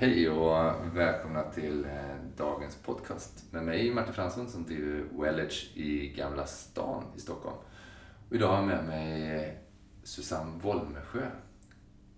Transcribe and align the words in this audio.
Hej 0.00 0.30
och 0.30 0.96
välkomna 0.96 1.42
till 1.42 1.84
eh, 1.84 2.16
dagens 2.36 2.76
podcast 2.76 3.52
med 3.52 3.64
mig 3.64 3.94
Martin 3.94 4.14
Fransson 4.14 4.48
som 4.48 4.64
driver 4.64 5.04
Wellage 5.22 5.70
i 5.74 6.08
Gamla 6.08 6.46
stan 6.46 7.04
i 7.16 7.20
Stockholm. 7.20 7.56
Och 8.28 8.36
idag 8.36 8.48
har 8.48 8.56
jag 8.56 8.66
med 8.66 8.84
mig 8.84 9.58
Susanne 10.02 10.60
Wolmesjö. 10.62 11.30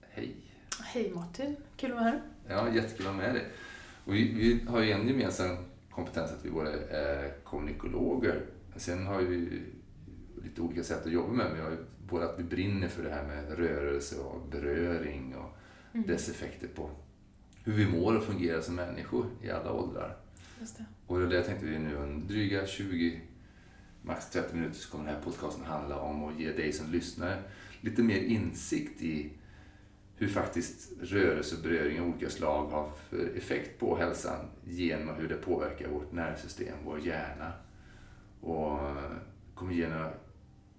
Hej! 0.01 0.37
Hej 0.83 1.13
Martin, 1.15 1.57
kul 1.77 1.91
att 1.91 1.97
vara 1.97 2.05
här. 2.05 2.23
Ja, 2.49 2.75
jättekul 2.75 3.07
att 3.07 3.15
vara 3.15 3.27
med 3.27 3.35
dig. 3.35 3.45
Och 4.05 4.15
vi, 4.15 4.35
vi 4.35 4.65
har 4.69 4.81
ju 4.81 4.91
en 4.91 5.09
gemensam 5.09 5.57
kompetens 5.91 6.33
att 6.33 6.45
vi 6.45 6.51
båda 6.51 6.71
är 6.91 7.45
kommunikologer. 7.45 8.47
Sen 8.77 9.07
har 9.07 9.19
vi 9.19 9.63
lite 10.43 10.61
olika 10.61 10.83
sätt 10.83 11.07
att 11.07 11.13
jobba 11.13 11.33
med. 11.33 11.47
Har 11.47 11.71
ju 11.71 11.85
båda 12.09 12.25
att 12.25 12.39
vi 12.39 12.45
brinner 12.45 12.89
för 12.89 13.03
det 13.03 13.11
här 13.11 13.25
med 13.25 13.59
rörelse 13.59 14.21
och 14.21 14.49
beröring 14.51 15.37
och 15.37 15.57
mm. 15.95 16.07
dess 16.07 16.29
effekter 16.29 16.69
på 16.69 16.91
hur 17.65 17.73
vi 17.73 17.87
mår 17.87 18.17
och 18.17 18.25
fungerar 18.25 18.61
som 18.61 18.75
människor 18.75 19.27
i 19.43 19.51
alla 19.51 19.73
åldrar. 19.73 20.17
Just 20.61 20.79
det. 20.79 20.85
Och 21.07 21.29
det 21.29 21.43
tänkte 21.43 21.67
vi 21.67 21.79
nu 21.79 21.97
under 21.97 22.29
dryga 22.29 22.67
20, 22.67 23.21
max 24.03 24.31
30 24.31 24.57
minuter 24.57 24.77
så 24.77 24.91
kommer 24.91 25.05
den 25.05 25.15
här 25.15 25.23
podcasten 25.23 25.65
handla 25.65 25.99
om 26.01 26.25
att 26.25 26.41
ge 26.41 26.53
dig 26.53 26.73
som 26.73 26.93
lyssnare 26.93 27.43
lite 27.81 28.03
mer 28.03 28.21
insikt 28.21 29.03
i 29.03 29.33
hur 30.17 30.29
faktiskt 30.29 30.93
rörelse 31.03 31.57
och 31.57 31.63
beröring 31.63 32.01
av 32.01 32.09
olika 32.09 32.31
slag 32.31 32.67
har 32.67 32.91
för 33.09 33.37
effekt 33.37 33.81
på 33.81 33.97
hälsan 33.97 34.47
genom 34.65 35.15
hur 35.15 35.29
det 35.29 35.35
påverkar 35.35 35.89
vårt 35.89 36.13
nervsystem, 36.13 36.75
vår 36.85 37.01
hjärna. 37.01 37.53
Och 38.41 38.79
kommer 39.55 39.73
ge 39.73 39.89
några 39.89 40.13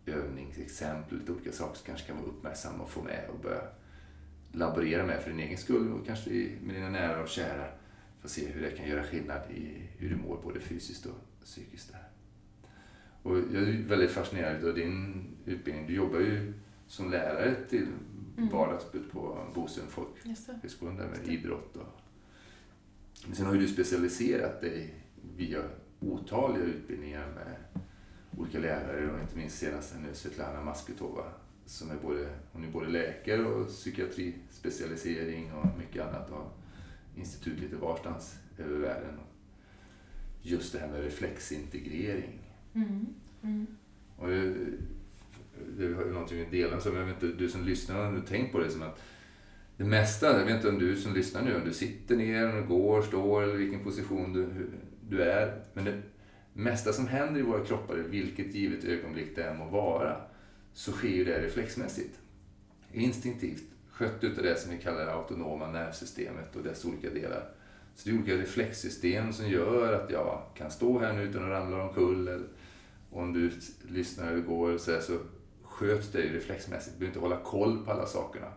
övningsexempel, 0.05 1.17
lite 1.17 1.31
olika 1.31 1.51
saker 1.51 1.75
som 1.75 1.85
kanske 1.85 2.07
kan 2.07 2.17
vara 2.17 2.27
uppmärksamma 2.27 2.83
och 2.83 2.89
få 2.89 3.01
med 3.01 3.29
och 3.29 3.39
börja 3.39 3.61
laborera 4.51 5.05
med 5.05 5.21
för 5.21 5.29
din 5.29 5.39
egen 5.39 5.57
skull 5.57 5.91
och 5.91 6.05
kanske 6.05 6.29
med 6.63 6.75
dina 6.75 6.89
nära 6.89 7.23
och 7.23 7.29
kära. 7.29 7.67
För 8.19 8.27
att 8.27 8.31
se 8.31 8.47
hur 8.47 8.61
det 8.61 8.71
kan 8.71 8.87
göra 8.87 9.03
skillnad 9.03 9.51
i 9.51 9.87
hur 9.97 10.09
du 10.09 10.15
mår 10.15 10.41
både 10.43 10.59
fysiskt 10.59 11.05
och 11.05 11.15
psykiskt. 11.43 11.91
Där. 11.91 12.07
Och 13.23 13.37
jag 13.37 13.63
är 13.63 13.87
väldigt 13.87 14.11
fascinerad 14.11 14.67
av 14.67 14.75
din 14.75 15.25
utbildning. 15.45 15.87
Du 15.87 15.95
jobbar 15.95 16.19
ju 16.19 16.53
som 16.87 17.11
lärare 17.11 17.55
till 17.69 17.87
mm. 18.37 18.49
vardags 18.49 18.85
på 19.11 19.47
Bosön 19.55 19.87
folkhögskolan 19.87 20.95
där 20.95 21.07
med 21.07 21.33
idrott. 21.33 21.77
Och... 21.77 22.01
Men 23.25 23.35
sen 23.35 23.45
har 23.45 23.53
ju 23.53 23.59
du 23.59 23.67
specialiserat 23.67 24.61
dig 24.61 24.93
via 25.37 25.61
otaliga 25.99 26.63
utbildningar 26.63 27.27
med 27.27 27.81
olika 28.37 28.59
lärare 28.59 29.11
och 29.11 29.19
inte 29.19 29.37
minst 29.37 29.57
senast 29.57 29.95
nu 30.01 30.13
Svetlana 30.13 30.63
Maskutova 30.63 31.23
som 31.71 31.91
är 31.91 31.95
både, 31.95 32.29
hon 32.51 32.63
är 32.63 32.71
både 32.71 32.87
läkare 32.87 33.45
och 33.45 33.67
psykiatrispecialisering 33.67 35.53
och 35.53 35.77
mycket 35.77 36.01
annat 36.01 36.29
och 36.31 36.57
institut 37.15 37.59
lite 37.59 37.75
varstans 37.75 38.35
över 38.57 38.77
världen. 38.77 39.19
Just 40.41 40.73
det 40.73 40.79
här 40.79 40.87
med 40.87 41.03
reflexintegrering. 41.03 42.39
Mm. 42.73 43.05
Mm. 43.43 43.67
Och 44.17 44.27
det, 44.27 44.53
det 45.77 45.85
är 45.85 45.89
någonting 45.89 46.37
vi 46.37 46.61
delar, 46.61 46.79
så 46.79 46.89
jag 46.89 47.05
vet 47.05 47.23
inte, 47.23 47.37
du 47.37 47.49
som 47.49 47.65
lyssnar, 47.65 48.05
har 48.05 48.11
du 48.11 48.21
tänkt 48.21 48.51
på 48.51 48.59
det 48.59 48.69
som 48.69 48.81
att 48.81 49.01
det 49.77 49.83
mesta, 49.83 50.39
jag 50.39 50.45
vet 50.45 50.55
inte 50.55 50.69
om 50.69 50.79
du 50.79 50.95
som 50.95 51.13
lyssnar 51.13 51.41
nu, 51.41 51.55
om 51.55 51.65
du 51.65 51.73
sitter 51.73 52.15
ner, 52.15 52.49
om 52.49 52.55
du 52.55 52.67
går, 52.67 53.01
står 53.01 53.43
eller 53.43 53.55
vilken 53.55 53.83
position 53.83 54.33
du, 54.33 54.69
du 55.09 55.23
är. 55.23 55.61
Men 55.73 55.85
det 55.85 56.01
mesta 56.53 56.93
som 56.93 57.07
händer 57.07 57.39
i 57.39 57.43
våra 57.43 57.65
kroppar, 57.65 57.95
vilket 57.95 58.55
givet 58.55 58.83
ögonblick 58.83 59.35
det 59.35 59.43
än 59.43 59.57
må 59.57 59.69
vara, 59.69 60.30
så 60.73 60.91
sker 60.91 61.07
ju 61.09 61.25
det 61.25 61.41
reflexmässigt. 61.41 62.19
Instinktivt, 62.93 63.63
skött 63.91 64.23
utav 64.23 64.43
det 64.43 64.59
som 64.59 64.71
vi 64.71 64.77
kallar 64.77 65.05
det 65.05 65.13
autonoma 65.13 65.71
nervsystemet 65.71 66.55
och 66.55 66.63
dess 66.63 66.85
olika 66.85 67.09
delar. 67.09 67.49
Så 67.95 68.09
det 68.09 68.15
är 68.15 68.19
olika 68.19 68.35
reflexsystem 68.35 69.33
som 69.33 69.49
gör 69.49 69.93
att 69.93 70.11
jag 70.11 70.41
kan 70.55 70.71
stå 70.71 70.99
här 70.99 71.13
nu 71.13 71.23
utan 71.23 71.43
att 71.43 71.49
ramla 71.49 71.83
omkull. 71.83 72.27
Eller 72.27 72.47
om 73.11 73.33
du 73.33 73.51
lyssnar 73.87 74.31
eller 74.31 74.41
går 74.41 74.77
så, 74.77 74.91
här, 74.91 74.99
så 74.99 75.17
sköts 75.63 76.11
det 76.11 76.21
ju 76.21 76.33
reflexmässigt. 76.33 76.95
Du 76.95 76.99
behöver 76.99 77.17
inte 77.17 77.27
hålla 77.27 77.43
koll 77.43 77.85
på 77.85 77.91
alla 77.91 78.05
sakerna. 78.05 78.47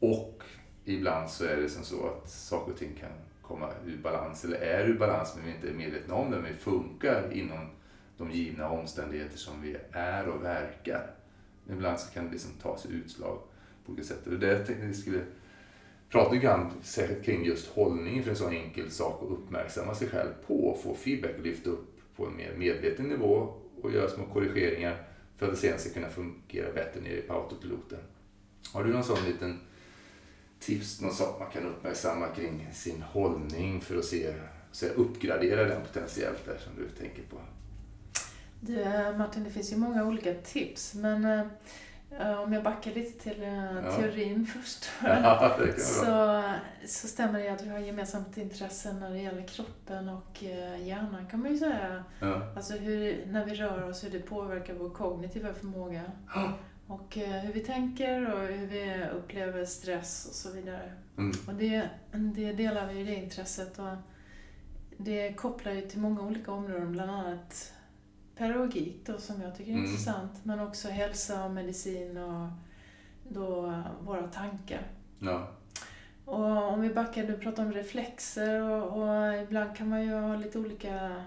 Och 0.00 0.42
ibland 0.84 1.30
så 1.30 1.44
är 1.44 1.56
det 1.56 1.68
som 1.68 1.84
så 1.84 2.06
att 2.06 2.30
saker 2.30 2.72
och 2.72 2.78
ting 2.78 2.94
kan 3.00 3.10
komma 3.42 3.68
ur 3.86 3.96
balans, 3.96 4.44
eller 4.44 4.56
är 4.56 4.88
ur 4.88 4.98
balans 4.98 5.34
men 5.36 5.44
vi 5.44 5.54
inte 5.54 5.68
är 5.68 5.72
medvetna 5.72 6.14
om 6.14 6.30
det, 6.30 6.36
men 6.36 6.52
vi 6.52 6.58
funkar 6.58 7.32
inom 7.32 7.70
de 8.18 8.30
givna 8.30 8.70
omständigheter 8.70 9.38
som 9.38 9.62
vi 9.62 9.76
är 9.92 10.28
och 10.28 10.44
verkar. 10.44 11.10
Ibland 11.68 12.00
så 12.00 12.10
kan 12.10 12.24
det 12.24 12.30
liksom 12.30 12.50
ta 12.62 12.78
sig 12.78 12.92
utslag 12.92 13.38
på 13.86 13.92
olika 13.92 14.08
sätt. 14.08 14.26
Och 14.26 14.32
det 14.32 14.58
tänkte 14.58 14.86
vi 14.86 14.94
skulle 14.94 15.20
prata 16.10 16.32
lite 16.32 16.44
grann 16.44 16.70
särskilt 16.82 17.24
kring 17.24 17.44
just 17.44 17.68
hållning 17.68 18.22
för 18.22 18.30
en 18.30 18.36
så 18.36 18.48
enkel 18.48 18.90
sak 18.90 19.22
att 19.22 19.30
uppmärksamma 19.30 19.94
sig 19.94 20.08
själv 20.08 20.30
på, 20.46 20.78
få 20.82 20.94
feedback 20.94 21.34
och 21.38 21.44
lyfta 21.44 21.70
upp 21.70 22.00
på 22.16 22.26
en 22.26 22.36
mer 22.36 22.54
medveten 22.56 23.06
nivå 23.06 23.54
och 23.82 23.92
göra 23.92 24.08
små 24.08 24.24
korrigeringar 24.26 25.02
för 25.36 25.46
att 25.46 25.52
det 25.52 25.58
sen 25.58 25.78
ska 25.78 25.90
kunna 25.90 26.08
fungera 26.08 26.72
bättre 26.72 27.00
nere 27.00 27.20
på 27.20 27.34
autopiloten. 27.34 27.98
Har 28.72 28.84
du 28.84 28.92
någon 28.92 29.04
sån 29.04 29.24
liten 29.26 29.60
tips, 30.60 31.00
någon 31.00 31.14
sak 31.14 31.40
man 31.40 31.50
kan 31.50 31.66
uppmärksamma 31.66 32.28
kring 32.28 32.68
sin 32.72 33.02
hållning 33.02 33.80
för 33.80 33.98
att 33.98 34.04
se, 34.04 34.34
så 34.72 34.86
uppgradera 34.86 35.64
den 35.64 35.82
potentiellt 35.82 36.44
där 36.44 36.58
som 36.58 36.72
du 36.76 36.88
tänker 36.88 37.22
på? 37.22 37.36
Du, 38.60 38.84
Martin, 39.18 39.44
det 39.44 39.50
finns 39.50 39.72
ju 39.72 39.76
många 39.76 40.04
olika 40.04 40.34
tips, 40.34 40.94
men 40.94 41.24
uh, 41.24 42.40
om 42.40 42.52
jag 42.52 42.62
backar 42.62 42.90
lite 42.90 43.22
till 43.22 43.42
uh, 43.42 43.84
ja. 43.84 43.92
teorin 43.92 44.46
först. 44.54 44.90
Ja, 45.02 45.58
så, 45.78 46.42
så 46.86 47.08
stämmer 47.08 47.38
det 47.38 47.48
att 47.48 47.62
vi 47.62 47.68
har 47.68 47.78
gemensamt 47.78 48.36
intresse 48.36 48.92
när 48.92 49.10
det 49.10 49.18
gäller 49.18 49.46
kroppen 49.46 50.08
och 50.08 50.42
uh, 50.42 50.86
hjärnan 50.86 51.26
kan 51.30 51.40
man 51.40 51.50
ju 51.50 51.58
säga. 51.58 52.04
Ja. 52.20 52.52
Alltså 52.56 52.74
hur, 52.74 53.26
när 53.26 53.44
vi 53.44 53.54
rör 53.54 53.88
oss, 53.88 54.04
hur 54.04 54.10
det 54.10 54.20
påverkar 54.20 54.74
vår 54.74 54.90
kognitiva 54.90 55.54
förmåga. 55.54 56.02
Och 56.86 57.14
hur 57.14 57.52
vi 57.52 57.60
tänker 57.60 58.34
och 58.34 58.40
hur 58.40 58.66
vi 58.66 59.06
upplever 59.14 59.64
stress 59.64 60.26
och 60.28 60.34
så 60.34 60.52
vidare. 60.52 60.92
Mm. 61.18 61.32
Och 61.46 61.54
det, 61.54 61.88
det 62.12 62.52
delar 62.52 62.86
vi, 62.86 63.04
det 63.04 63.14
intresset. 63.14 63.78
Och 63.78 63.96
det 64.96 65.32
kopplar 65.32 65.72
ju 65.72 65.80
till 65.80 66.00
många 66.00 66.22
olika 66.22 66.52
områden, 66.52 66.92
bland 66.92 67.10
annat 67.10 67.72
pedagogik 68.38 69.06
då, 69.06 69.18
som 69.18 69.42
jag 69.42 69.56
tycker 69.56 69.70
är 69.70 69.76
mm. 69.76 69.90
intressant. 69.90 70.32
Men 70.42 70.60
också 70.60 70.88
hälsa 70.88 71.44
och 71.44 71.50
medicin 71.50 72.16
och 72.16 72.48
då 73.28 73.82
våra 74.00 74.26
tankar. 74.26 74.82
Ja. 75.18 75.50
Och 76.24 76.72
om 76.72 76.80
vi 76.80 76.94
backar, 76.94 77.26
du 77.26 77.38
pratar 77.38 77.66
om 77.66 77.72
reflexer 77.72 78.60
och, 78.60 79.02
och 79.02 79.42
ibland 79.42 79.76
kan 79.76 79.88
man 79.88 80.02
ju 80.02 80.12
ha 80.12 80.36
lite 80.36 80.58
olika 80.58 81.24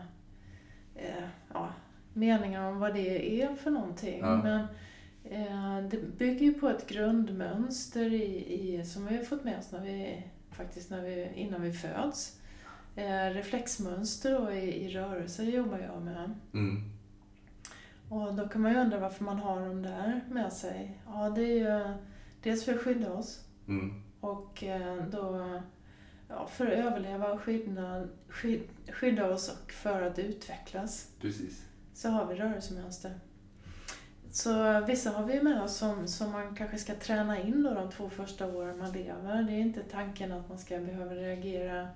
eh, 0.95 1.23
ja, 1.53 1.69
meningar 2.13 2.71
om 2.71 2.79
vad 2.79 2.93
det 2.93 3.41
är 3.41 3.55
för 3.55 3.71
någonting. 3.71 4.19
Ja. 4.19 4.35
Men 4.43 4.67
eh, 5.23 5.89
det 5.89 6.17
bygger 6.17 6.45
ju 6.45 6.53
på 6.53 6.69
ett 6.69 6.89
grundmönster 6.89 8.13
i, 8.13 8.53
i, 8.53 8.85
som 8.85 9.05
vi 9.05 9.17
har 9.17 9.23
fått 9.23 9.43
med 9.43 9.59
oss 9.59 9.71
när 9.71 9.81
vi, 9.81 10.23
faktiskt 10.51 10.89
när 10.89 11.01
vi, 11.01 11.29
innan 11.35 11.61
vi 11.61 11.73
föds. 11.73 12.37
Eh, 12.95 13.33
reflexmönster 13.33 14.39
då 14.39 14.51
i, 14.51 14.85
i 14.85 14.89
rörelse 14.89 15.43
jobbar 15.43 15.77
jag 15.77 16.01
med. 16.01 16.35
Mm. 16.53 16.90
Och 18.11 18.33
då 18.33 18.47
kan 18.47 18.61
man 18.61 18.71
ju 18.71 18.77
undra 18.77 18.99
varför 18.99 19.23
man 19.23 19.37
har 19.37 19.59
dem 19.59 19.81
där 19.81 20.21
med 20.29 20.53
sig. 20.53 21.01
Ja, 21.05 21.29
det 21.29 21.41
är 21.41 21.55
ju 21.55 21.93
dels 22.43 22.65
för 22.65 22.73
att 22.73 22.81
skydda 22.81 23.13
oss 23.13 23.45
mm. 23.67 24.03
och 24.19 24.63
eh, 24.63 25.05
då 25.05 25.61
ja, 26.27 26.47
för 26.47 26.67
att 26.67 26.73
överleva 26.73 27.31
och 27.31 27.41
skydda, 27.41 28.07
skyd, 28.29 28.61
skydda 28.91 29.33
oss 29.33 29.49
och 29.49 29.71
för 29.71 30.01
att 30.01 30.19
utvecklas. 30.19 31.11
Precis. 31.21 31.65
Så 31.93 32.09
har 32.09 32.25
vi 32.25 32.35
rörelsemönster. 32.35 33.19
Så 34.31 34.81
vissa 34.81 35.09
har 35.09 35.25
vi 35.25 35.41
med 35.41 35.61
oss 35.63 35.77
som, 35.77 36.07
som 36.07 36.31
man 36.31 36.55
kanske 36.55 36.77
ska 36.77 36.95
träna 36.95 37.39
in 37.41 37.63
då 37.63 37.73
de 37.73 37.91
två 37.91 38.09
första 38.09 38.47
åren 38.47 38.77
man 38.77 38.91
lever. 38.91 39.43
Det 39.43 39.53
är 39.53 39.59
inte 39.59 39.83
tanken 39.83 40.31
att 40.31 40.49
man 40.49 40.57
ska 40.57 40.79
behöva 40.79 41.15
reagera 41.15 41.87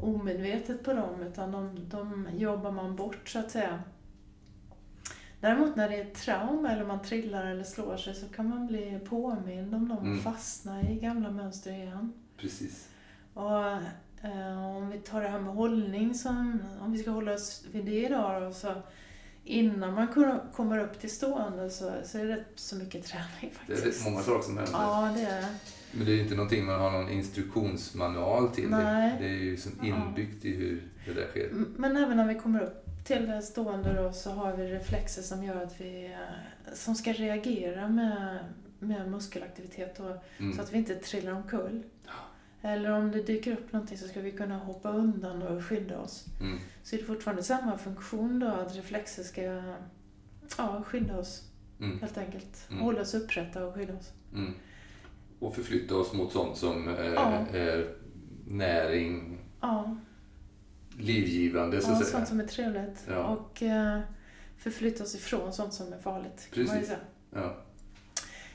omedvetet 0.00 0.84
på 0.84 0.92
dem 0.92 1.22
utan 1.22 1.52
de, 1.52 1.88
de 1.88 2.28
jobbar 2.32 2.70
man 2.70 2.96
bort 2.96 3.28
så 3.28 3.38
att 3.38 3.50
säga. 3.50 3.82
Däremot 5.42 5.76
när 5.76 5.88
det 5.88 5.96
är 5.96 6.04
trauma 6.04 6.72
eller 6.72 6.84
man 6.84 7.02
trillar 7.02 7.46
eller 7.46 7.64
slår 7.64 7.96
sig 7.96 8.14
så 8.14 8.28
kan 8.28 8.48
man 8.48 8.66
bli 8.66 9.00
påmind 9.08 9.74
om 9.74 9.88
dem 9.88 9.98
och 9.98 10.04
mm. 10.06 10.20
fastna 10.20 10.82
i 10.90 10.94
gamla 10.94 11.30
mönster 11.30 11.72
igen. 11.72 12.12
Precis. 12.36 12.88
Och 13.34 13.66
eh, 14.22 14.76
om 14.76 14.90
vi 14.90 14.98
tar 14.98 15.22
det 15.22 15.28
här 15.28 15.40
med 15.40 15.54
hållning, 15.54 16.14
som, 16.14 16.62
om 16.80 16.92
vi 16.92 16.98
ska 16.98 17.10
hålla 17.10 17.32
oss 17.32 17.64
vid 17.72 17.84
det 17.84 18.06
idag 18.06 18.42
då, 18.42 18.52
så 18.52 18.74
innan 19.44 19.94
man 19.94 20.08
kommer 20.52 20.78
upp 20.78 21.00
till 21.00 21.10
stående 21.10 21.70
så, 21.70 21.92
så 22.04 22.18
är 22.18 22.24
det 22.24 22.36
rätt 22.36 22.52
så 22.54 22.76
mycket 22.76 23.04
träning 23.04 23.52
faktiskt. 23.52 23.82
Det 23.84 24.06
är 24.06 24.10
många 24.10 24.22
saker 24.22 24.42
som 24.42 24.56
händer. 24.56 24.72
Ja, 24.72 25.12
det 25.16 25.22
är 25.22 25.40
det. 25.40 25.48
Men 25.92 26.06
det 26.06 26.12
är 26.12 26.22
inte 26.22 26.34
någonting 26.34 26.64
man 26.64 26.80
har 26.80 26.90
någon 26.90 27.10
instruktionsmanual 27.10 28.48
till. 28.48 28.68
Nej. 28.68 29.16
Det 29.18 29.26
är 29.26 29.30
ju 29.30 29.56
som 29.56 29.72
inbyggt 29.84 30.44
i 30.44 30.56
hur 30.56 30.88
det 31.06 31.12
där 31.12 31.28
sker. 31.28 31.50
Men 31.76 31.96
även 31.96 32.16
när 32.16 32.28
vi 32.28 32.34
kommer 32.34 32.60
upp 32.60 32.91
till 33.04 33.26
det 33.26 33.42
stående 33.42 33.92
då 34.02 34.12
så 34.12 34.30
har 34.30 34.56
vi 34.56 34.66
reflexer 34.66 35.22
som 35.22 35.44
gör 35.44 35.62
att 35.62 35.80
vi, 35.80 36.04
eh, 36.06 36.74
som 36.74 36.94
ska 36.94 37.12
reagera 37.12 37.88
med, 37.88 38.38
med 38.78 39.10
muskelaktivitet 39.10 40.00
och, 40.00 40.16
mm. 40.38 40.52
så 40.56 40.62
att 40.62 40.72
vi 40.72 40.78
inte 40.78 40.94
trillar 40.94 41.32
omkull. 41.32 41.82
Eller 42.64 42.90
om 42.90 43.12
det 43.12 43.22
dyker 43.22 43.52
upp 43.52 43.72
någonting 43.72 43.98
så 43.98 44.08
ska 44.08 44.20
vi 44.20 44.32
kunna 44.32 44.58
hoppa 44.58 44.90
undan 44.90 45.42
och 45.42 45.64
skydda 45.64 45.98
oss. 45.98 46.26
Mm. 46.40 46.58
Så 46.82 46.96
är 46.96 47.00
det 47.00 47.06
fortfarande 47.06 47.42
samma 47.42 47.78
funktion 47.78 48.38
då, 48.40 48.46
att 48.46 48.76
reflexer 48.76 49.22
ska 49.22 49.62
ja, 50.58 50.82
skydda 50.86 51.18
oss 51.18 51.48
Mm. 51.80 52.00
helt 52.00 52.18
enkelt. 52.18 52.66
Mm. 52.70 52.82
Hålla 52.82 53.00
oss 53.00 53.14
upprätta 53.14 53.66
och 53.66 53.74
skydda 53.74 53.94
oss. 53.94 54.12
Mm. 54.34 54.54
Och 55.38 55.54
förflytta 55.54 55.96
oss 55.96 56.12
mot 56.12 56.32
sånt 56.32 56.56
som 56.56 56.88
eh, 56.88 57.06
Ja. 57.06 57.46
är 57.52 57.94
näring, 58.46 59.38
Ja, 59.60 59.96
livgivande 60.98 61.80
så 61.80 61.90
ja 61.90 61.92
att 61.92 61.98
säga. 61.98 62.10
sånt 62.10 62.28
som 62.28 62.40
är 62.40 62.46
trevligt. 62.46 63.04
Ja. 63.08 63.24
Och 63.24 63.62
eh, 63.62 64.00
förflytta 64.56 65.04
oss 65.04 65.14
ifrån 65.14 65.52
sånt 65.52 65.74
som 65.74 65.92
är 65.92 65.98
farligt. 65.98 66.48
Precis. 66.52 66.92
Ja. 67.30 67.56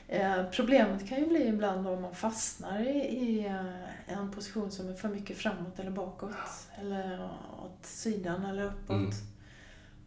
Eh, 0.08 0.44
problemet 0.52 1.08
kan 1.08 1.18
ju 1.18 1.26
bli 1.26 1.46
ibland 1.46 1.88
om 1.88 2.02
man 2.02 2.14
fastnar 2.14 2.80
i, 2.80 2.98
i 2.98 3.46
eh, 3.46 4.18
en 4.18 4.30
position 4.30 4.70
som 4.70 4.88
är 4.88 4.94
för 4.94 5.08
mycket 5.08 5.36
framåt 5.36 5.78
eller 5.78 5.90
bakåt. 5.90 6.68
Eller 6.80 7.28
åt 7.64 7.86
sidan 7.86 8.44
eller 8.44 8.64
uppåt. 8.64 8.90
Mm. 8.90 9.10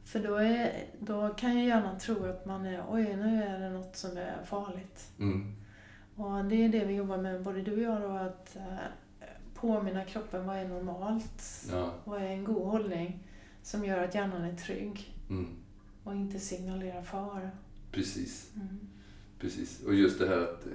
För 0.06 0.19
då, 0.19 0.36
är, 0.36 0.72
då 1.00 1.30
kan 1.30 1.60
ju 1.60 1.68
hjärnan 1.68 2.00
tro 2.00 2.25
att 2.25 2.45
man 2.45 2.66
är, 2.66 2.84
oj 2.89 3.16
nu 3.16 3.44
är 3.44 3.60
det 3.60 3.69
något 3.69 3.95
som 3.95 4.18
är 4.18 4.44
farligt. 4.45 5.12
Mm. 5.19 5.56
Och 6.16 6.45
det 6.45 6.66
är 6.66 6.69
det 6.69 6.86
vi 6.86 6.94
jobbar 6.94 7.18
med, 7.18 7.44
både 7.44 7.62
du 7.62 7.72
och 7.74 7.81
jag 7.81 8.01
då, 8.01 8.18
att 8.18 8.57
påminna 9.62 10.06
kroppen 10.06 10.46
vad 10.48 10.58
är 10.58 10.68
normalt. 10.68 11.44
Ja. 11.72 11.94
Vad 12.06 12.22
är 12.22 12.28
en 12.28 12.44
god 12.44 12.68
hållning 12.68 13.19
som 13.63 13.86
gör 13.86 14.04
att 14.04 14.16
hjärnan 14.16 14.42
är 14.44 14.56
trygg 14.56 15.16
Mm. 15.30 15.48
och 16.04 16.16
inte 16.16 16.40
signalerar 16.40 17.04
fara. 17.04 17.50
Precis. 17.92 18.52
Mm. 18.56 18.80
Precis. 19.40 19.84
Och 19.86 19.94
just 19.94 20.19
det 20.19 20.28
här 20.28 20.38
att 20.38 20.66
eh, 20.66 20.72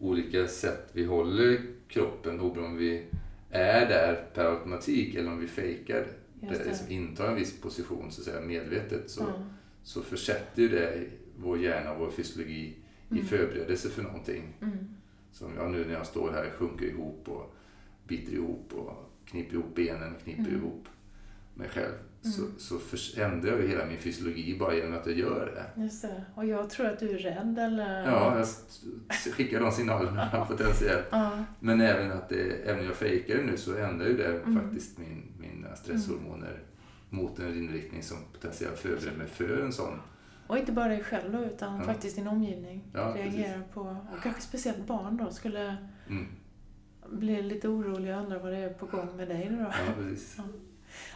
olika 0.00 0.48
sätt 0.48 0.88
vi 0.92 1.04
håller 1.04 1.60
kroppen, 1.88 2.40
oberoende 2.40 2.66
om 2.70 2.76
vi 2.76 3.04
är 3.50 3.88
där 3.88 4.26
per 4.34 4.44
automatik 4.44 5.14
eller 5.14 5.30
om 5.32 5.38
vi 5.40 5.46
fejkar 5.48 6.06
det, 6.40 6.46
det. 6.46 6.64
liksom 6.64 6.90
intar 6.90 7.28
en 7.28 7.34
viss 7.34 7.60
position 7.60 8.12
så 8.12 8.20
att 8.20 8.24
säga 8.24 8.40
medvetet 8.40 9.10
så, 9.10 9.20
Ja. 9.22 9.44
så 9.82 10.02
försätter 10.02 10.62
ju 10.62 10.68
det 10.68 11.04
vår 11.38 11.58
hjärna 11.58 11.92
och 11.92 12.00
vår 12.00 12.10
fysiologi 12.10 12.76
i 13.10 13.12
Mm. 13.14 13.24
förberedelse 13.26 13.88
för 13.88 14.02
någonting. 14.02 14.52
Mm. 14.62 14.78
Som 15.32 15.54
jag 15.56 15.70
nu 15.70 15.84
när 15.84 15.92
jag 15.94 16.06
står 16.06 16.32
här 16.32 16.50
sjunker 16.50 16.86
ihop 16.86 17.28
och 17.28 17.54
biter 18.08 18.32
ihop 18.32 18.72
och 18.72 19.10
kniper 19.24 19.54
ihop 19.54 19.74
benen 19.74 20.14
och 20.14 20.22
kniper 20.22 20.42
Mm. 20.42 20.54
ihop 20.54 20.88
mig 21.54 21.68
själv. 21.68 21.92
Så, 22.22 22.42
Mm. 22.42 22.54
så 22.58 22.78
förändrar 22.78 23.50
jag 23.52 23.60
ju 23.60 23.68
hela 23.68 23.86
min 23.86 23.98
fysiologi 23.98 24.56
bara 24.58 24.74
genom 24.74 24.94
att 24.98 25.06
jag 25.06 25.18
gör 25.18 25.46
det. 25.76 25.82
Just 25.82 26.02
det. 26.02 26.24
Och 26.34 26.46
jag 26.46 26.70
tror 26.70 26.86
att 26.86 26.98
du 26.98 27.10
är 27.10 27.18
rädd 27.18 27.58
eller 27.58 28.04
Ja, 28.06 28.38
jag 28.38 28.46
skickar 29.34 29.60
de 29.60 29.72
signalerna 29.72 30.44
potentiellt. 30.48 31.06
Ja. 31.10 31.44
Men 31.60 31.80
även 31.80 32.12
att 32.12 32.28
det, 32.28 32.42
även 32.64 32.80
om 32.80 32.86
jag 32.86 32.96
fejkar 32.96 33.36
det 33.36 33.42
nu 33.42 33.56
så 33.56 33.76
ändrar 33.76 34.06
ju 34.06 34.16
det 34.16 34.26
Mm. 34.26 34.62
faktiskt 34.62 34.98
min, 34.98 35.32
mina 35.38 35.76
stresshormoner 35.76 36.62
mot 37.10 37.38
en 37.38 37.54
inriktning 37.58 38.02
som 38.02 38.16
potentiellt 38.32 38.78
förbereder 38.78 39.18
mig 39.18 39.26
för 39.26 39.60
en 39.60 39.72
sån. 39.72 39.98
Och 40.46 40.58
inte 40.58 40.72
bara 40.72 40.88
dig 40.88 41.04
själv 41.04 41.32
då, 41.32 41.44
utan 41.44 41.76
Ja. 41.76 41.82
faktiskt 41.82 42.16
din 42.16 42.26
omgivning. 42.28 42.84
Ja, 42.92 43.12
Reagerar 43.16 43.62
på, 43.74 43.80
och 43.80 44.22
kanske 44.22 44.42
speciellt 44.42 44.86
barn 44.86 45.16
då, 45.16 45.30
skulle 45.30 45.76
Mm. 46.08 46.26
Bli 47.10 47.42
lite 47.42 47.68
oroliga 47.68 48.16
och 48.16 48.22
undra 48.22 48.38
vad 48.38 48.52
det 48.52 48.58
är 48.58 48.68
på 48.68 48.86
gång 48.86 49.16
med 49.16 49.28
dig 49.28 49.48
då. 49.50 49.56
Ja, 49.56 49.72
precis. 49.96 50.36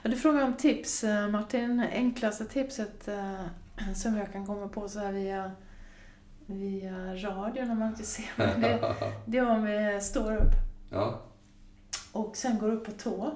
Ja, 0.02 0.10
du 0.10 0.16
frågar 0.16 0.44
om 0.44 0.54
tips, 0.54 1.04
eh, 1.04 1.28
Martin. 1.28 1.80
Enklaste 1.92 2.44
tipset 2.44 3.08
eh, 3.08 3.44
som 3.96 4.16
jag 4.16 4.32
kan 4.32 4.46
komma 4.46 4.68
på 4.68 4.88
så 4.88 4.98
här 4.98 5.12
via, 5.12 5.52
via 6.46 7.14
radio 7.14 7.64
när 7.64 7.74
man 7.74 7.88
inte 7.88 8.04
ser 8.04 8.30
mig, 8.36 8.60
det, 8.60 8.94
det 9.26 9.38
är 9.38 9.50
om 9.50 9.64
vi 9.64 10.00
står 10.00 10.36
upp 10.36 10.52
ja, 10.90 11.22
och 12.12 12.36
sen 12.36 12.58
går 12.58 12.70
upp 12.72 12.84
på 12.84 12.92
tå. 12.92 13.30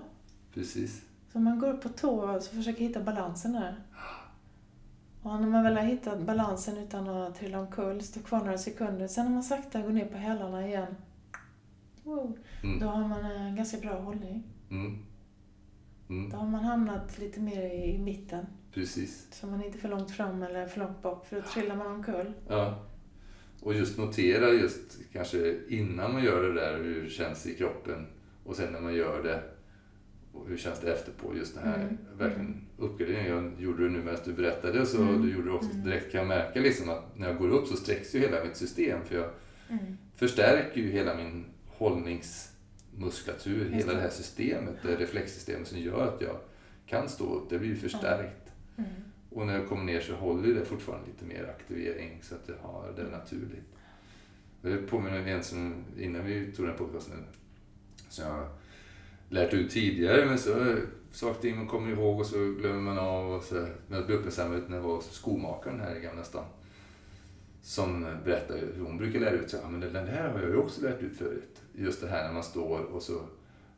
precis. 0.55 1.03
Så 1.33 1.39
man 1.39 1.59
går 1.59 1.69
upp 1.69 1.83
på 1.83 1.89
tå 1.89 2.41
så 2.41 2.55
försöker 2.55 2.81
hitta 2.81 3.01
balansen 3.01 3.53
där. 3.53 3.77
Och 5.23 5.41
när 5.41 5.49
man 5.49 5.65
väl 5.65 5.77
har 5.77 5.85
hittat 5.85 6.21
balansen 6.21 6.79
utan 6.79 7.09
att 7.09 7.39
trilla 7.39 7.59
omkull, 7.59 8.03
stå 8.03 8.21
kvar 8.21 8.39
några 8.39 8.59
sekunder. 8.59 9.09
Sen 9.09 9.25
när 9.25 9.33
man 9.33 9.43
sakta 9.43 9.81
går 9.81 9.91
ner 9.91 10.07
på 10.07 10.17
hälarna 10.17 10.67
igen. 10.67 10.97
Wow, 12.05 12.39
då 12.63 12.69
Mm. 12.69 12.83
har 12.89 13.09
man 13.09 13.25
en 13.25 13.57
ganska 13.57 13.79
bra 13.79 14.01
hållning. 14.01 14.43
Mm. 14.71 14.99
Mm. 16.09 16.31
Då 16.31 16.37
har 16.37 16.47
man 16.49 16.65
hamnat 16.65 17.19
lite 17.19 17.41
mer 17.41 17.63
i, 17.63 17.95
i 17.95 17.99
mitten. 17.99 18.47
Precis. 18.75 19.27
Så 19.33 19.47
man 19.47 19.61
är 19.61 19.67
inte 19.67 19.79
för 19.79 19.89
långt 19.89 20.11
fram 20.11 20.43
eller 20.43 20.67
för 20.67 20.81
långt 20.81 21.03
bak, 21.03 21.27
för 21.27 21.37
då 21.37 21.43
trillar 21.43 21.77
man 21.77 21.87
omkull. 21.87 22.33
Ja. 22.49 22.87
Och 23.63 23.75
just 23.75 23.99
notera 23.99 24.49
just 24.49 24.99
kanske 25.13 25.55
innan 25.69 26.13
man 26.13 26.25
gör 26.25 26.43
det 26.43 26.55
där 26.55 26.79
hur 26.85 27.03
det 27.05 27.11
känns 27.11 27.47
i 27.47 27.55
kroppen 27.55 28.07
och 28.45 28.57
sen 28.57 28.73
när 28.73 28.81
man 28.81 28.95
gör 28.95 29.23
det 29.23 29.43
och 30.33 30.49
hur 30.49 30.57
känns 30.57 30.81
det 30.81 30.93
efterpå. 30.93 31.37
Just 31.37 31.55
det 31.55 31.61
här 31.61 31.81
Mm. 31.83 31.99
verkligen 32.19 32.67
uppgraderingen. 32.79 33.33
Jag 33.33 33.61
gjorde 33.63 33.85
det 33.85 33.91
nu 33.91 33.99
medan 33.99 34.21
du 34.25 34.33
berättade 34.33 34.87
så 34.87 35.03
Mm. 35.03 35.23
du 35.23 35.33
gjorde 35.33 35.47
det 35.49 35.55
också 35.55 35.71
Mm. 35.71 35.85
direkt 35.85 36.13
kan 36.13 36.19
jag 36.21 36.29
märka 36.29 36.61
liksom 36.61 36.89
att 36.91 37.19
när 37.19 37.29
jag 37.29 37.39
går 37.39 37.49
upp 37.49 37.67
så 37.67 37.77
sträcks 37.77 38.15
ju 38.15 38.19
hela 38.19 38.45
mitt 38.45 38.57
system 38.57 39.05
för 39.05 39.15
jag 39.15 39.31
Mm. 39.69 39.97
förstärker 40.17 40.81
ju 40.81 40.91
hela 40.91 41.15
min 41.15 41.45
hållningsmuskulatur, 41.85 43.71
hela 43.71 43.93
det. 43.93 44.01
här 44.01 44.11
systemet, 44.11 44.75
det 44.83 44.97
reflexsystemet 44.97 45.69
som 45.69 45.79
gör 45.79 46.09
att 46.09 46.21
jag 46.21 46.37
kan 46.87 47.09
stå 47.09 47.35
upp. 47.35 47.51
Det 47.51 47.59
blir 47.59 47.69
ju 47.69 47.77
förstärkt. 47.77 48.53
Mm. 48.77 48.91
Och 49.31 49.47
när 49.47 49.59
jag 49.59 49.69
kommer 49.69 49.85
ner 49.85 50.01
så 50.01 50.15
håller 50.15 50.55
det 50.55 50.65
fortfarande 50.65 51.07
lite 51.07 51.25
mer 51.25 51.55
aktivering 51.59 52.19
så 52.23 52.35
att 52.35 52.49
jag 52.49 52.57
har 52.69 52.93
det 52.97 53.11
naturligt. 53.11 53.65
Det 54.63 54.77
påminner 54.77 55.21
om 55.21 55.27
en 55.27 55.43
som, 55.43 55.85
innan 55.99 56.25
vi 56.25 56.53
tog 56.53 56.67
den 56.67 56.73
här 56.73 56.79
podcasten, 56.79 57.25
som 58.09 58.27
jag 58.27 58.49
lärt 59.29 59.55
ut 59.55 59.71
tidigare 59.71 60.27
men 60.27 60.39
så 60.39 60.77
saker 61.11 61.41
ting 61.41 61.57
man 61.57 61.67
kommer 61.67 61.93
ihåg 61.93 62.21
och 62.21 62.27
så 62.27 62.37
glömmer 62.39 62.81
man 62.81 62.99
av 62.99 63.33
och 63.33 63.43
så. 63.43 63.55
Men 63.55 63.99
jag 63.99 64.07
blev 64.07 64.19
uppmärksammad 64.19 64.63
när 64.69 64.77
jag 64.77 64.83
var 64.83 65.01
skomakaren 65.01 65.81
här 65.81 65.97
i 65.97 66.01
Gamla 66.01 66.25
stan. 66.25 66.45
Som 67.65 68.07
berättar 68.25 68.59
hur 68.77 68.85
hon 68.85 68.99
brukar 68.99 69.21
lära 69.21 69.31
ut 69.31 69.51
sig, 69.51 69.61
ja 69.63 69.69
men 69.69 69.81
den 69.81 70.09
här 70.09 70.29
har 70.29 70.41
jag 70.41 70.51
ju 70.51 70.57
också 70.57 70.83
lärt 70.83 71.03
ut 71.03 71.17
förut. 71.17 71.63
Just 71.75 72.01
det 72.01 72.09
här 72.09 72.27
när 72.27 72.33
man 72.33 72.43
står 72.43 72.81
och 72.81 73.03
så 73.03 73.21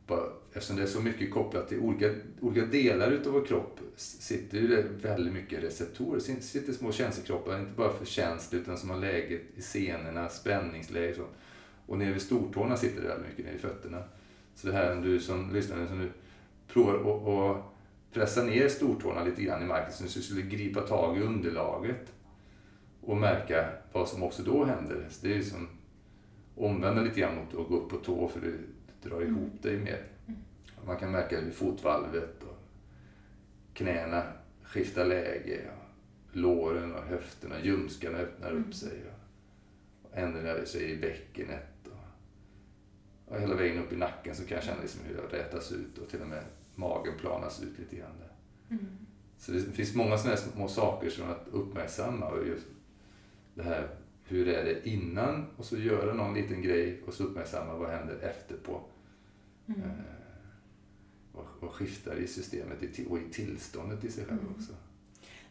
bara, 0.07 0.23
eftersom 0.53 0.75
det 0.75 0.81
är 0.81 0.87
så 0.87 1.01
mycket 1.01 1.33
kopplat 1.33 1.67
till 1.67 1.79
olika, 1.79 2.13
olika 2.41 2.65
delar 2.65 3.11
utav 3.11 3.33
vår 3.33 3.45
kropp 3.45 3.79
sitter 3.95 4.57
ju 4.57 4.67
det 4.67 4.81
väldigt 5.01 5.33
mycket 5.33 5.63
receptorer. 5.63 6.21
Det 6.27 6.41
sitter 6.41 6.73
små 6.73 6.91
känselkroppar, 6.91 7.59
inte 7.59 7.71
bara 7.71 7.93
för 7.93 8.05
känsla 8.05 8.59
utan 8.59 8.77
som 8.77 8.89
har 8.89 8.97
läget 8.97 9.41
i 9.55 9.61
senorna, 9.61 10.29
spänningsläge 10.29 11.11
och 11.11 11.15
så. 11.15 11.25
Och 11.85 11.97
nere 11.97 12.13
vid 12.13 12.21
stortårna 12.21 12.77
sitter 12.77 13.01
det 13.01 13.07
väldigt 13.07 13.27
mycket, 13.27 13.45
nere 13.45 13.55
i 13.55 13.59
fötterna. 13.59 14.03
Så 14.55 14.67
det 14.67 14.73
här 14.73 14.91
om 14.91 15.01
du 15.01 15.19
som 15.19 15.53
lyssnar, 15.53 15.87
som 15.87 15.99
du 15.99 16.09
provar 16.73 17.51
att 17.51 17.63
pressa 18.13 18.43
ner 18.43 18.67
stortårna 18.67 19.23
lite 19.23 19.43
grann 19.43 19.63
i 19.63 19.65
marken 19.65 19.91
så 19.91 20.03
du 20.03 20.23
skulle 20.23 20.41
gripa 20.41 20.81
tag 20.81 21.17
i 21.17 21.21
underlaget 21.21 22.13
och 23.07 23.17
märka 23.17 23.69
vad 23.91 24.09
som 24.09 24.23
också 24.23 24.43
då 24.43 24.65
händer. 24.65 25.05
Så 25.09 25.27
det 25.27 25.33
är 25.33 25.35
ju 25.35 25.43
som 25.43 25.67
omvända 26.55 27.01
lite 27.01 27.19
grann 27.19 27.35
mot 27.35 27.55
att 27.55 27.69
gå 27.69 27.77
upp 27.77 27.89
på 27.89 27.97
tå 27.97 28.27
för 28.27 28.41
det 28.41 29.09
drar 29.09 29.21
ihop 29.21 29.61
dig 29.61 29.77
mer. 29.77 30.03
Man 30.85 30.97
kan 30.97 31.11
märka 31.11 31.39
hur 31.39 31.51
fotvalvet 31.51 32.43
och 32.43 32.57
knäna 33.73 34.23
skiftar 34.63 35.05
läge. 35.05 35.61
Och 35.77 36.37
låren 36.37 36.95
och 36.95 37.03
höfterna, 37.03 37.55
ljumskarna 37.63 38.17
öppnar 38.17 38.51
upp 38.51 38.73
sig. 38.73 39.03
Och 40.03 40.17
ändrar 40.17 40.65
sig 40.65 40.91
i 40.91 40.97
bäckenet. 40.97 41.87
Och, 41.87 43.33
och 43.33 43.41
hela 43.41 43.55
vägen 43.55 43.83
upp 43.83 43.93
i 43.93 43.97
nacken 43.97 44.35
så 44.35 44.45
kan 44.45 44.55
jag 44.55 44.63
känna 44.63 44.81
liksom 44.81 45.01
hur 45.05 45.15
jag 45.15 45.33
rätas 45.33 45.71
ut 45.71 45.97
och 45.97 46.09
till 46.09 46.21
och 46.21 46.27
med 46.27 46.43
magen 46.75 47.13
planas 47.19 47.63
ut 47.63 47.79
lite 47.79 47.95
grann. 47.95 48.17
Där. 48.19 48.31
Mm. 48.75 48.97
Så 49.37 49.51
det 49.51 49.59
finns 49.59 49.95
många 49.95 50.17
sådana 50.17 50.37
små 50.37 50.67
saker 50.67 51.09
som 51.09 51.29
att 51.29 51.47
uppmärksamma. 51.51 52.27
Och 52.27 52.47
just 52.47 52.67
det 53.57 53.63
här, 53.63 53.87
hur 54.23 54.47
är 54.47 54.65
det 54.65 54.89
innan? 54.89 55.45
Och 55.57 55.65
så 55.65 55.77
göra 55.77 56.13
någon 56.13 56.33
liten 56.33 56.61
grej 56.61 57.01
och 57.07 57.13
så 57.13 57.23
uppmärksamma 57.23 57.73
vad 57.75 57.89
händer 57.89 58.19
efterpå. 58.21 58.81
Mm. 59.67 59.81
Eh, 59.81 59.89
och, 61.33 61.63
och 61.63 61.73
skiftar 61.73 62.15
i 62.15 62.27
systemet 62.27 62.77
och 63.09 63.17
i 63.19 63.29
tillståndet 63.31 64.03
i 64.03 64.11
sig 64.11 64.25
själv 64.25 64.39
Mm. 64.41 64.53
också. 64.57 64.73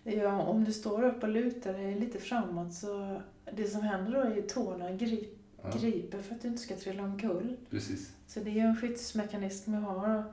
Ja, 0.05 0.43
om 0.43 0.65
du 0.65 0.73
står 0.73 1.05
upp 1.05 1.23
och 1.23 1.29
lutar 1.29 1.73
dig 1.73 2.01
lite 2.01 2.19
framåt 2.19 2.75
så 2.75 3.21
det 3.53 3.67
som 3.69 3.81
händer 3.83 4.13
då 4.13 4.21
är 4.21 4.35
ju 4.37 4.43
tårna 4.43 4.93
grip, 4.93 5.33
Ja, 5.63 5.79
griper 5.81 6.23
för 6.23 6.35
att 6.35 6.43
du 6.43 6.49
inte 6.49 6.63
ska 6.63 6.77
trilla 6.77 7.03
omkull. 7.03 7.57
precis. 7.71 8.13
Så 8.27 8.41
det 8.41 8.51
är 8.51 8.55
ju 8.55 8.61
en 8.61 8.77
skyddsmekanism 8.77 9.73
vi 9.73 9.79
har. 9.79 10.25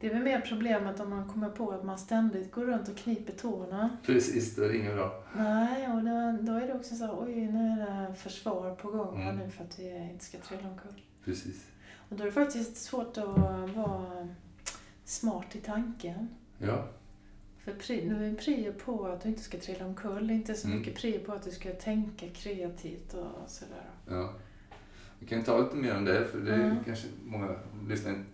Det 0.00 0.06
är 0.06 0.14
väl 0.14 0.22
mer 0.22 0.40
problemet 0.40 1.00
om 1.00 1.10
man 1.10 1.28
kommer 1.28 1.48
på 1.50 1.70
att 1.70 1.84
man 1.84 1.98
ständigt 1.98 2.52
går 2.52 2.64
runt 2.66 2.88
och 2.88 2.96
kniper 2.96 3.32
tårna. 3.32 3.96
Precis, 4.06 4.56
det 4.56 4.64
är 4.64 4.74
inget 4.74 4.94
bra. 4.94 5.24
Nej, 5.36 5.88
och 5.88 6.02
då, 6.04 6.38
då 6.52 6.52
är 6.52 6.66
det 6.66 6.74
också 6.74 6.94
så 6.94 7.18
oj 7.24 7.34
nu 7.46 7.82
är 7.82 8.08
det 8.08 8.14
försvar 8.14 8.74
på 8.74 8.90
gång 8.90 9.16
här 9.22 9.30
Mm. 9.32 9.44
nu 9.46 9.50
för 9.50 9.64
att 9.64 9.78
vi 9.78 9.98
inte 10.12 10.24
ska 10.24 10.38
trilla 10.38 10.68
omkull. 10.68 11.02
Precis. 11.24 11.66
Och 12.08 12.16
då 12.16 12.22
är 12.22 12.26
det 12.26 12.32
faktiskt 12.32 12.76
svårt 12.76 13.16
att 13.18 13.38
vara 13.76 14.28
smart 15.04 15.56
i 15.56 15.60
tanken. 15.60 16.28
Ja, 16.58 16.84
För 17.58 17.72
pri, 17.72 18.08
nu 18.08 18.28
är 18.30 18.34
prio 18.34 18.72
på 18.72 19.06
att 19.06 19.22
du 19.22 19.28
inte 19.28 19.42
ska 19.42 19.58
trilla 19.58 19.86
omkull, 19.86 20.30
inte 20.30 20.54
så 20.54 20.66
Mm. 20.66 20.78
mycket 20.78 20.94
prio 20.96 21.18
på 21.20 21.32
att 21.32 21.42
du 21.42 21.50
ska 21.50 21.72
tänka 21.72 22.28
kreativt 22.28 23.14
och 23.14 23.50
sådär. 23.50 23.84
ja. 24.08 24.32
Vi 25.18 25.26
kan 25.26 25.42
ta 25.44 25.58
lite 25.58 25.76
mer 25.76 25.96
om 25.96 26.04
det, 26.04 26.24
för 26.24 26.38
det 26.40 26.52
är 26.54 26.64
Mm. 26.64 26.76
kanske 26.84 27.08
många 27.24 27.54
lyssnare 27.88 28.24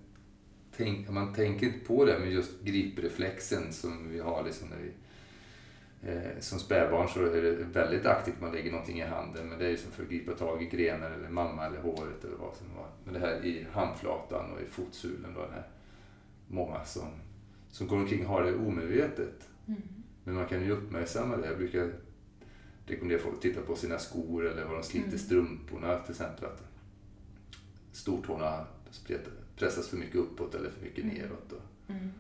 tänk, 0.77 1.11
man 1.11 1.35
tänker 1.35 1.67
inte 1.67 1.87
på 1.87 2.05
det 2.05 2.19
med 2.19 2.33
just 2.33 2.61
gripreflexen 2.63 3.73
som 3.73 4.09
vi 4.11 4.21
har 4.21 4.45
liksom 4.45 4.69
när 4.69 4.77
vi 4.77 4.93
eh, 6.13 6.41
som 6.41 6.59
spädbarn 6.59 7.09
så 7.09 7.25
är 7.25 7.43
det 7.43 7.51
väldigt 7.53 8.07
aktivt 8.07 8.41
man 8.41 8.53
lägger 8.53 8.71
någonting 8.71 8.99
i 8.99 9.05
handen 9.05 9.49
men 9.49 9.59
det 9.59 9.67
är 9.67 9.71
ju 9.71 9.77
som 9.77 9.93
för 9.93 10.03
att 10.03 10.09
gripa 10.09 10.33
tag 10.33 10.63
i 10.63 10.67
grenen 10.67 11.13
eller 11.13 11.29
mamma 11.29 11.67
eller 11.67 11.81
håret 11.81 12.25
eller 12.25 12.37
vad 12.37 12.55
som 12.57 12.67
var. 12.77 12.89
Men 13.05 13.15
det 13.15 13.21
här 13.21 13.45
i 13.45 13.67
handflatan 13.73 14.53
och 14.53 14.61
i 14.61 14.67
fotsulen 14.67 15.35
då, 15.35 15.41
här, 15.41 15.69
många 16.49 16.85
som, 16.85 17.09
som 17.71 17.87
går 17.89 17.97
omkring 17.97 18.27
och 18.27 18.33
har 18.33 18.43
det 18.43 18.55
omedvetet. 18.55 19.49
Mm. 19.69 19.83
Men 20.25 20.35
man 20.35 20.47
kan 20.47 20.65
ju 20.65 20.71
uppmärksamma 20.71 21.37
det. 21.37 21.47
Jag 21.47 21.57
brukar 21.59 21.93
rekommendera 22.87 23.23
folk 23.23 23.35
att 23.35 23.43
titta 23.43 23.61
på 23.61 23.77
sina 23.77 23.99
skor 23.99 24.47
eller 24.47 24.65
vad 24.65 24.75
de 24.77 24.83
sliter 24.83 25.07
Mm. 25.09 25.19
strumporna 25.19 25.99
till 25.99 26.11
exempel. 26.11 26.45
Att 26.45 26.63
stortårna 27.93 28.67
spretar- 28.91 29.46
pressas 29.59 29.89
för 29.89 29.97
mycket 29.97 30.17
uppåt 30.17 30.55
eller 30.55 30.71
för 30.71 30.83
mycket 30.83 31.05
Mm. 31.05 31.17
neråt. 31.17 31.53
Och 31.53 31.91
Mm. 31.91 32.11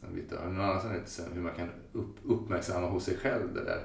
sen 0.00 0.14
vet 0.16 0.24
jag, 0.32 0.52
någon 0.52 0.60
annan 0.60 1.00
sen 1.06 1.32
hur 1.32 1.42
man 1.42 1.54
kan 1.54 1.68
upp, 1.92 2.16
uppmärksamma 2.24 2.86
hos 2.88 3.04
sig 3.04 3.16
själv 3.16 3.54
det 3.54 3.64
där? 3.64 3.82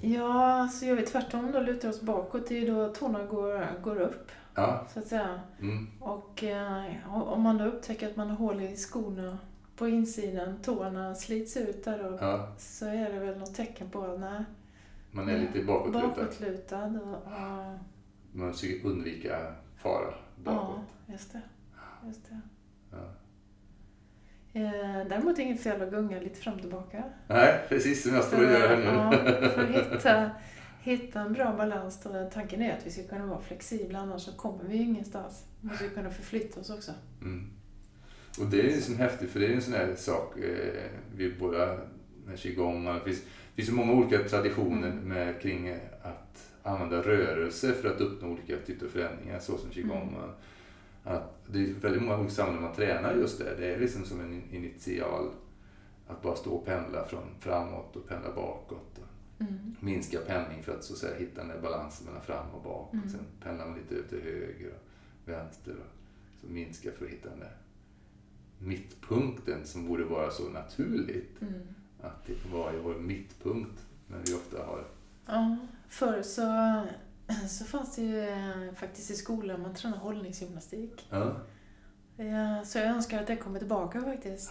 Ja, 0.00 0.68
så 0.68 0.86
gör 0.86 0.96
vi 0.96 1.02
tvärtom 1.06 1.52
då, 1.52 1.60
lutar 1.60 1.88
oss 1.88 2.00
bakåt. 2.00 2.48
Det 2.48 2.56
är 2.56 2.60
ju 2.60 2.66
då 2.66 2.88
tårna 2.88 3.24
går, 3.24 3.66
går 3.82 4.00
upp, 4.00 4.28
Ja, 4.54 4.86
så 4.92 4.98
att 4.98 5.06
säga. 5.06 5.40
mm, 5.60 5.86
Och 6.00 6.44
eh, 6.44 7.12
om 7.12 7.42
man 7.42 7.58
då 7.58 7.64
upptäcker 7.64 8.10
att 8.10 8.16
man 8.16 8.28
har 8.30 8.36
hål 8.36 8.60
i 8.60 8.76
skorna 8.76 9.38
på 9.76 9.88
insidan, 9.88 10.58
tårna 10.62 11.14
slits 11.14 11.56
ut 11.56 11.84
där 11.84 12.02
då, 12.02 12.18
ja, 12.20 12.48
så 12.58 12.86
är 12.86 13.12
det 13.12 13.18
väl 13.18 13.38
något 13.38 13.54
tecken 13.54 13.90
på 13.90 14.02
att 14.04 14.20
nej, 14.20 14.44
man 15.10 15.28
är 15.28 15.38
lite 15.38 15.64
bakåtlutad. 15.64 16.08
bakåtlutad. 16.08 16.84
Och, 17.04 17.14
och, 17.14 17.78
Man 18.32 18.52
försöker 18.52 18.86
undvika 18.88 19.54
fara 19.76 20.14
bakåt. 20.44 20.78
ja, 21.06 21.12
just 21.12 21.32
det. 21.32 21.40
Just 22.06 22.28
det. 22.28 22.40
Ja. 22.90 23.14
Eh, 24.60 25.08
däremot 25.08 25.38
inget 25.38 25.60
fel 25.60 25.82
att 25.82 25.90
gunga 25.90 26.20
lite 26.20 26.40
fram 26.40 26.54
och 26.54 26.60
tillbaka. 26.60 27.04
Nej, 27.28 27.60
precis 27.68 28.02
som 28.02 28.14
jag 28.14 28.24
står 28.24 28.36
och 28.38 28.50
gör 28.52 28.68
här 28.68 28.76
nu. 28.76 28.84
ja, 28.84 29.48
för 29.48 29.62
att 29.64 29.70
hitta, 29.70 30.30
hitta 30.80 31.20
en 31.20 31.32
bra 31.32 31.52
balans. 31.56 32.00
Då. 32.02 32.30
Tanken 32.32 32.62
är 32.62 32.72
att 32.72 32.86
vi 32.86 32.90
ska 32.90 33.02
kunna 33.02 33.26
vara 33.26 33.40
flexibla, 33.40 33.98
annars 33.98 34.22
så 34.22 34.32
kommer 34.32 34.64
vi 34.64 34.76
ingenstans. 34.76 35.44
Vi 35.60 35.68
måste 35.68 35.84
ju 35.84 35.90
kunna 35.90 36.10
förflytta 36.10 36.60
oss 36.60 36.70
också. 36.70 36.92
Mm. 37.22 37.50
Och 38.40 38.46
det 38.46 38.60
är 38.60 38.64
ju 38.64 38.80
så 38.80 38.94
häftigt, 38.94 39.30
för 39.30 39.40
det 39.40 39.46
är 39.46 39.52
en 39.54 39.62
sån 39.62 39.74
här 39.74 39.94
sak 39.96 40.38
eh, 40.38 40.90
vi 41.16 41.34
båda 41.40 41.78
med 42.26 42.38
qigong, 42.38 42.84
det 42.84 43.00
finns, 43.04 43.20
det 43.20 43.54
finns 43.56 43.68
så 43.68 43.74
många 43.74 43.92
olika 43.92 44.18
traditioner 44.18 44.88
Mm. 44.90 45.08
med, 45.08 45.40
kring 45.40 45.70
att 46.02 46.50
använda 46.62 46.96
rörelse 47.02 47.72
för 47.72 47.88
att 47.88 48.00
uppnå 48.00 48.28
olika 48.28 48.56
typer 48.66 48.86
av 48.86 48.90
förändringar, 48.90 49.38
så 49.38 49.58
som 49.58 49.70
qigong. 49.70 50.08
Mm. 50.08 50.30
Att 51.04 51.44
det 51.46 51.58
är 51.58 51.74
väldigt 51.74 52.02
många 52.02 52.18
olika 52.18 52.34
sammanhang 52.34 52.62
man 52.62 52.74
tränar 52.74 53.14
just 53.14 53.38
det. 53.38 53.54
Det 53.58 53.74
är 53.74 53.80
liksom 53.80 54.04
som 54.04 54.20
en 54.20 54.42
initial, 54.50 55.30
att 56.06 56.22
bara 56.22 56.36
stå 56.36 56.50
och 56.54 56.64
pendla 56.66 57.04
från 57.04 57.22
framåt 57.40 57.96
och 57.96 58.08
pendla 58.08 58.32
bakåt. 58.34 58.98
Och 58.98 59.04
Mm. 59.40 59.76
minska 59.80 60.18
pendling 60.18 60.62
för 60.62 60.72
att 60.76 60.84
så 60.84 60.92
att 60.92 60.98
säga, 60.98 61.16
hitta 61.18 61.40
den 61.40 61.48
där 61.48 61.60
balansen 61.60 62.06
mellan 62.06 62.22
fram 62.22 62.50
och 62.50 62.62
bak. 62.62 62.92
Mm. 62.92 63.04
Och 63.04 63.10
sen 63.10 63.20
pendlar 63.42 63.66
man 63.66 63.78
lite 63.78 63.94
ut 63.94 64.08
till 64.08 64.22
höger 64.22 64.70
och 64.72 65.28
vänster. 65.28 65.72
Och 65.72 66.40
så 66.40 66.46
minska 66.46 66.90
för 66.92 67.04
att 67.04 67.10
hitta 67.10 67.30
den 67.30 67.38
där 67.38 67.56
mittpunkten 68.58 69.66
som 69.66 69.88
borde 69.88 70.04
vara 70.04 70.30
så 70.30 70.48
naturligt. 70.48 71.42
Mm. 71.42 71.54
Att 72.00 72.26
det 72.26 72.46
var 72.52 72.72
vår 72.72 72.94
mittpunkt. 72.94 73.86
Men 74.06 74.20
vi 74.26 74.34
ofta 74.34 74.66
har... 74.66 74.84
Ja, 75.26 75.56
förr 75.88 76.22
så, 76.22 76.42
så 77.48 77.64
fanns 77.64 77.96
det 77.96 78.02
ju 78.02 78.28
eh, 78.28 78.74
faktiskt 78.74 79.10
i 79.10 79.14
skolan, 79.14 79.62
man 79.62 79.74
tränade 79.74 80.00
hållningsgymnastik. 80.02 81.06
Ja. 81.10 81.36
Så 82.64 82.78
jag 82.78 82.86
önskar 82.86 83.20
att 83.20 83.26
det 83.26 83.36
kommer 83.36 83.58
tillbaka 83.58 84.00
faktiskt. 84.02 84.50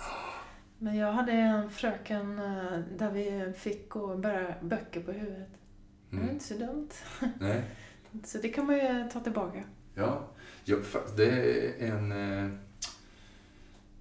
Men 0.77 0.95
jag 0.95 1.11
hade 1.13 1.31
en 1.31 1.69
fröken 1.69 2.39
eh, 2.39 2.79
där 2.97 3.11
vi 3.11 3.53
fick 3.57 3.89
gå 3.89 3.99
och 3.99 4.19
bära 4.19 4.55
böcker 4.61 5.01
på 5.03 5.11
huvudet. 5.11 5.49
Det 6.09 6.15
var 6.15 6.23
Mm. 6.23 6.33
inte 6.35 6.45
så 6.45 6.53
dumt. 6.53 6.89
Nej. 7.39 7.63
Så 8.23 8.37
det 8.37 8.49
kan 8.49 8.65
man 8.65 8.75
ju 8.75 9.09
ta 9.13 9.19
tillbaka. 9.19 9.63
Ja. 9.95 10.27
ja, 10.65 10.77
fa- 10.77 11.15
det 11.17 11.29
är 11.29 11.91
en... 11.91 12.11
Eh, 12.11 12.45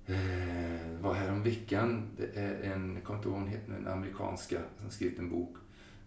eh, 0.07 1.01
var 1.01 1.15
här 1.15 1.31
veckan. 1.33 2.11
Det 2.17 2.37
är 2.41 2.73
en, 2.73 2.95
jag 2.95 3.05
kommer 3.05 3.19
inte 3.19 3.29
ihåg 3.29 3.39
hon 3.39 3.49
heter, 3.49 3.73
en 3.73 3.87
amerikanska 3.87 4.59
som 4.81 4.91
skrivit 4.91 5.19
en 5.19 5.31
bok. 5.31 5.57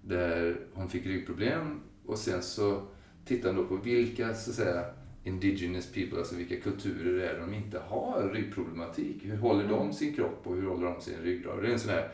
Där 0.01 0.57
hon 0.73 0.89
fick 0.89 1.05
ryggproblem 1.05 1.81
och 2.07 2.17
sen 2.17 2.41
så 2.41 2.81
tittade 3.25 3.53
hon 3.53 3.63
då 3.63 3.69
på 3.69 3.83
vilka, 3.83 4.33
så 4.33 4.49
att 4.49 4.55
säga, 4.55 4.85
indigenous 5.23 5.91
people, 5.93 6.17
alltså 6.17 6.35
vilka 6.35 6.55
kulturer 6.59 7.13
det 7.19 7.29
är 7.29 7.39
de 7.39 7.53
inte 7.53 7.79
har 7.79 8.29
ryggproblematik. 8.33 9.25
Hur 9.25 9.37
håller 9.37 9.67
de 9.67 9.81
Mm. 9.81 9.93
sin 9.93 10.13
kropp 10.13 10.41
och 10.43 10.55
hur 10.55 10.67
håller 10.67 10.85
de 10.85 11.01
sin 11.01 11.21
ryggrad? 11.21 11.61
Det 11.61 11.67
är 11.67 11.71
en 11.73 11.79
sån 11.79 11.91
här 11.91 12.09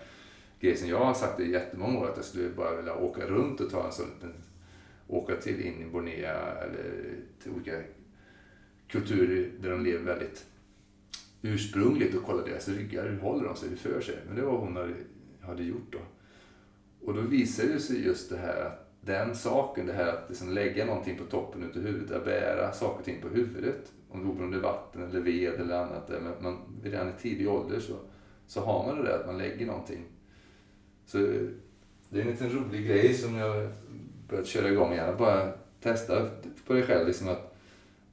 grej 0.59 0.77
som 0.77 0.89
jag 0.89 1.05
har 1.05 1.13
sagt 1.13 1.39
i 1.39 1.51
jättemånga 1.51 1.99
år 1.99 2.09
att 2.09 2.17
jag 2.17 2.25
skulle 2.25 2.49
bara 2.49 2.75
vilja 2.75 2.95
åka 2.95 3.25
runt 3.25 3.61
och 3.61 3.69
ta 3.69 3.85
en 3.85 3.91
sån 3.91 4.09
liten 4.09 4.33
åka 5.07 5.35
till 5.35 5.61
in 5.61 5.81
i 5.81 5.85
Bornea 5.85 6.51
eller 6.51 7.15
till 7.43 7.51
olika 7.51 7.81
kulturer 8.87 9.51
där 9.61 9.71
de 9.71 9.83
lever 9.83 10.03
väldigt 10.03 10.45
ursprungligt 11.41 12.15
och 12.15 12.23
kolla 12.23 12.43
deras 12.43 12.67
ryggar. 12.67 13.09
Hur 13.09 13.19
håller 13.19 13.45
de 13.45 13.55
sig? 13.55 13.69
Hur 13.69 13.75
för 13.75 14.01
sig? 14.01 14.15
Men 14.27 14.35
det 14.35 14.41
var 14.41 14.51
vad 14.51 14.61
hon 14.61 14.75
hade, 14.75 14.93
hade 15.41 15.63
gjort 15.63 15.91
då. 15.91 15.99
Och 17.01 17.13
då 17.13 17.21
visade 17.21 17.73
det 17.73 17.79
sig 17.79 18.05
just 18.05 18.29
det 18.29 18.37
här 18.37 18.65
att 18.65 18.90
den 19.01 19.35
saken, 19.35 19.85
det 19.85 19.93
här 19.93 20.07
att 20.07 20.25
liksom 20.27 20.49
lägga 20.49 20.85
någonting 20.85 21.17
på 21.17 21.23
toppen 21.23 21.63
utav 21.63 21.83
huvudet, 21.83 22.17
att 22.17 22.25
bära 22.25 22.73
saker 22.73 22.99
och 22.99 23.05
ting 23.05 23.21
på 23.21 23.27
huvudet, 23.27 23.91
om 24.09 24.51
det 24.51 24.57
är 24.57 24.61
vatten 24.61 25.03
eller 25.03 25.19
ved 25.19 25.53
eller 25.53 25.75
annat, 25.75 26.07
där, 26.07 26.19
men 26.19 26.33
man, 26.43 26.57
redan 26.83 27.09
i 27.09 27.11
tidig 27.21 27.49
ålder 27.49 27.79
så, 27.79 27.93
så 28.47 28.61
har 28.61 28.85
man 28.85 28.97
det 28.97 29.03
där 29.03 29.19
att 29.19 29.27
man 29.27 29.37
lägger 29.37 29.65
någonting. 29.65 30.03
Så 31.05 31.17
det 32.09 32.19
är 32.19 32.21
en 32.21 32.31
liten 32.31 32.49
rolig 32.49 32.87
grej 32.87 33.13
som 33.13 33.35
jag 33.35 33.69
börjat 34.29 34.47
köra 34.47 34.69
igång 34.69 34.93
igen. 34.93 35.15
Bara 35.17 35.51
testa 35.81 36.29
på 36.67 36.73
dig 36.73 36.83
själv. 36.83 37.07
Liksom 37.07 37.27
att, 37.27 37.55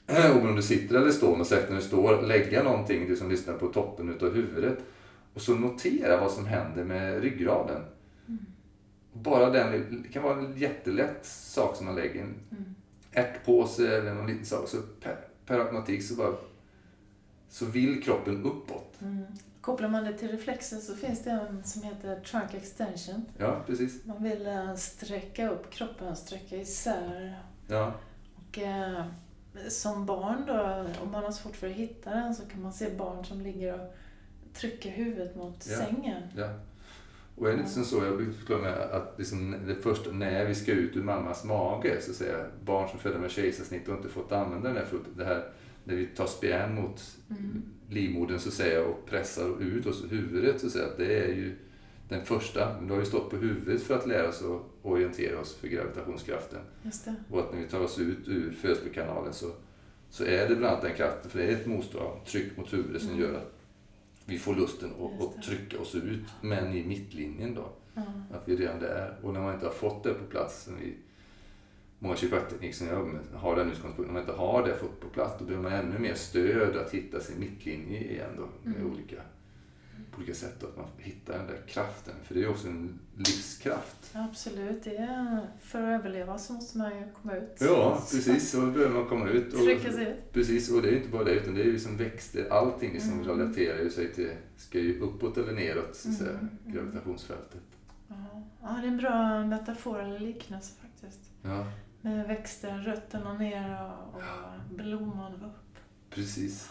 oberoende 0.08 0.48
om 0.48 0.56
du 0.56 0.62
sitter 0.62 0.96
eller 0.96 1.10
står, 1.10 1.36
men 1.36 1.44
särskilt 1.44 1.70
när 1.70 1.76
du 1.76 1.82
står, 1.82 2.22
lägga 2.22 2.62
någonting, 2.62 3.08
du 3.08 3.16
som 3.16 3.30
lyssnar 3.30 3.54
på 3.54 3.66
toppen 3.66 4.08
utav 4.08 4.34
huvudet. 4.34 4.78
Och 5.34 5.40
så 5.40 5.54
notera 5.54 6.20
vad 6.20 6.30
som 6.30 6.46
händer 6.46 6.84
med 6.84 7.22
ryggraden. 7.22 7.82
Mm. 8.28 8.46
Bara 9.12 9.50
den, 9.50 10.02
det 10.02 10.08
kan 10.08 10.22
vara 10.22 10.38
en 10.38 10.56
jättelätt 10.56 11.26
sak 11.26 11.76
som 11.76 11.86
man 11.86 11.94
lägger. 11.94 12.20
En 12.22 12.34
Mm. 12.50 12.74
ärtpåse 13.12 13.96
eller 13.98 14.14
någon 14.14 14.26
liten 14.26 14.44
sak. 14.46 14.68
Så 14.68 14.76
per, 15.00 15.18
per 15.46 15.58
automatik 15.58 16.02
så 16.02 16.14
bara 16.14 16.34
så 17.48 17.64
vill 17.66 18.02
kroppen 18.02 18.44
uppåt. 18.44 18.94
Mm. 19.02 19.24
Kopplar 19.60 19.88
man 19.88 20.04
det 20.04 20.12
till 20.18 20.28
reflexer 20.30 20.76
så 20.76 20.94
finns 20.96 21.24
det 21.24 21.30
en 21.30 21.64
som 21.64 21.82
heter 21.82 22.20
trunk 22.20 22.54
extension. 22.54 23.24
Ja, 23.38 23.62
precis. 23.66 24.04
Man 24.04 24.22
vill 24.22 24.46
eh, 24.46 24.74
sträcka 24.74 25.50
upp 25.50 25.70
kroppen, 25.70 26.16
sträcka 26.16 26.56
isär. 26.56 27.38
Ja, 27.68 27.92
Och 28.36 28.58
eh, 28.58 29.04
som 29.68 30.06
barn 30.06 30.44
då, 30.46 30.84
om 31.02 31.10
man 31.10 31.24
har 31.24 31.32
svårt 31.32 31.56
för 31.56 31.66
att 31.66 31.72
hitta 31.72 32.10
den 32.10 32.34
så 32.34 32.42
kan 32.46 32.62
man 32.62 32.72
se 32.72 32.90
barn 32.90 33.24
som 33.24 33.40
ligger 33.40 33.74
och 33.80 33.94
trycker 34.54 34.90
huvudet 34.90 35.36
mot 35.36 35.66
Ja. 35.70 35.76
sängen. 35.78 36.22
ja. 36.36 36.48
Och 37.38 37.48
är 37.48 37.52
det 37.52 37.58
inte 37.58 37.70
som 37.70 37.84
så, 37.84 38.04
jag 38.04 38.16
brukar 38.16 38.32
förklara 38.32 38.60
med 38.62 38.72
att 38.78 39.14
liksom 39.18 39.54
det 39.66 39.74
första, 39.74 40.10
när 40.12 40.44
vi 40.44 40.54
ska 40.54 40.72
ut 40.72 40.96
ur 40.96 41.02
mammas 41.02 41.44
mage, 41.44 42.00
så 42.00 42.10
att 42.10 42.16
säga, 42.16 42.46
barn 42.64 42.88
som 42.88 42.98
födda 42.98 43.18
med 43.18 43.30
kejsarsnitt 43.30 43.88
och 43.88 43.96
inte 43.96 44.08
fått 44.08 44.32
använda 44.32 44.68
den 44.68 44.76
här 44.76 44.84
fullt, 44.84 45.02
det 45.16 45.24
här 45.24 45.48
när 45.84 45.94
vi 45.94 46.06
tar 46.06 46.26
spjärn 46.26 46.74
mot 46.74 47.16
Mm. 47.30 47.62
livmodern 47.90 48.38
så 48.38 48.48
att 48.48 48.54
säga 48.54 48.84
och 48.84 49.06
pressar 49.06 49.62
ut 49.62 49.86
oss 49.86 50.04
huvudet 50.10 50.60
så 50.60 50.70
säga, 50.70 50.86
att 50.86 50.96
det 50.96 51.24
är 51.24 51.28
ju 51.28 51.56
den 52.08 52.24
första, 52.24 52.74
men 52.78 52.86
du 52.88 52.92
har 52.94 53.00
ju 53.00 53.06
stått 53.06 53.30
på 53.30 53.36
huvudet 53.36 53.82
för 53.82 53.94
att 53.94 54.06
lära 54.06 54.28
oss 54.28 54.42
att 54.42 54.62
orientera 54.82 55.40
oss 55.40 55.54
för 55.54 55.68
gravitationskraften. 55.68 56.58
Just 56.82 57.04
det. 57.04 57.14
Och 57.30 57.40
att 57.40 57.52
när 57.52 57.60
vi 57.60 57.68
tar 57.68 57.80
oss 57.80 57.98
ut 57.98 58.28
ur 58.28 58.52
födslokanalen 58.62 59.32
så, 59.32 59.50
så 60.10 60.24
är 60.24 60.48
det 60.48 60.54
bland 60.56 60.66
annat 60.72 60.82
den 60.82 60.94
kraften, 60.94 61.30
för 61.30 61.38
det 61.38 61.44
är 61.44 61.52
ett 61.52 61.66
motstånd, 61.66 62.24
tryck 62.26 62.56
mot 62.56 62.72
huvudet 62.72 63.02
som 63.02 63.10
Mm. 63.10 63.22
gör 63.22 63.34
att 63.34 63.57
vi 64.28 64.38
får 64.38 64.54
lusten 64.54 64.90
att, 65.20 65.42
trycka 65.42 65.78
oss 65.80 65.94
ut, 65.94 66.24
men 66.40 66.72
i 66.72 66.84
mittlinjen 66.84 67.54
då. 67.54 67.68
Ja. 67.94 68.02
Att 68.32 68.48
vi 68.48 68.52
är 68.52 68.56
redan 68.56 68.80
där. 68.80 69.14
Och 69.22 69.32
när 69.32 69.40
man 69.40 69.54
inte 69.54 69.66
har 69.66 69.72
fått 69.72 70.04
det 70.04 70.14
på 70.14 70.24
plats, 70.24 70.68
vi, 70.80 70.94
många 71.98 72.16
kiropraktiktekniker 72.16 72.76
som 72.76 72.86
jag 72.86 72.96
jobbar 72.98 73.12
med 73.12 73.40
har 73.40 73.56
den 73.56 73.66
utgångspunkten, 73.72 74.04
när 74.06 74.12
man 74.12 74.22
inte 74.22 74.32
har 74.42 74.66
det 74.66 74.74
fått 74.76 75.00
på 75.00 75.08
plats, 75.08 75.34
då 75.38 75.44
behöver 75.44 75.70
man 75.70 75.78
ännu 75.78 75.98
mer 75.98 76.14
stöd 76.14 76.76
att 76.76 76.90
hitta 76.94 77.20
sin 77.20 77.40
mittlinje 77.40 78.00
igen 78.12 78.30
då, 78.36 78.48
med 78.62 78.76
Mm. 78.80 78.92
olika, 78.92 79.16
olika 80.18 80.34
sätt. 80.34 80.54
Då, 80.60 80.66
att 80.66 80.76
man 80.76 80.86
hittar 80.98 81.38
den 81.38 81.46
där 81.46 81.60
kraften, 81.68 82.14
för 82.24 82.34
det 82.34 82.42
är 82.42 82.48
också 82.50 82.68
en 82.68 82.98
livskraft. 83.16 84.10
Absolut, 84.12 84.84
det 84.84 84.96
är, 84.96 85.46
för 85.60 85.82
att 85.82 86.00
överleva 86.00 86.38
så 86.38 86.52
måste 86.52 86.78
man 86.78 86.98
ju 86.98 87.04
komma 87.22 87.34
ut. 87.36 87.56
Ja, 87.60 87.94
precis. 88.12 88.50
Så 88.50 88.60
behöver 88.60 88.94
man 88.94 89.08
komma 89.08 89.28
ut. 89.28 89.52
Och, 89.54 89.60
Trycka 89.60 89.92
sig 89.92 90.06
ut. 90.08 90.32
Precis, 90.32 90.70
och 90.72 90.82
det 90.82 90.88
är 90.88 90.96
inte 90.96 91.08
bara 91.08 91.24
det, 91.24 91.30
utan 91.34 91.54
det 91.54 91.60
är 91.60 91.64
ju 91.66 91.78
som 91.78 91.96
växter. 91.96 92.48
Allting 92.50 92.92
liksom 92.92 93.12
Mm. 93.12 93.24
relaterar 93.26 93.82
ju 93.82 93.90
sig 93.90 94.12
till, 94.12 94.30
ska 94.56 94.78
ju 94.78 95.00
uppåt 95.00 95.38
eller 95.38 95.52
neråt, 95.52 95.96
så 95.96 96.08
att 96.08 96.14
säga, 96.14 96.30
Mm, 96.30 96.48
mm. 96.64 96.74
gravitationsfältet. 96.74 97.60
Ja. 98.08 98.14
ja, 98.62 98.68
det 98.80 98.86
är 98.86 98.90
en 98.90 98.96
bra 98.96 99.44
metafor 99.46 100.00
eller 100.02 100.18
liknelse 100.18 100.72
faktiskt. 100.82 101.20
Ja, 101.42 101.66
Med 102.00 102.28
växter, 102.28 102.78
rötterna 102.78 103.32
ner 103.38 103.82
och, 103.82 104.14
och 104.14 104.74
blomman 104.74 105.32
upp. 105.34 105.78
Precis. 106.10 106.70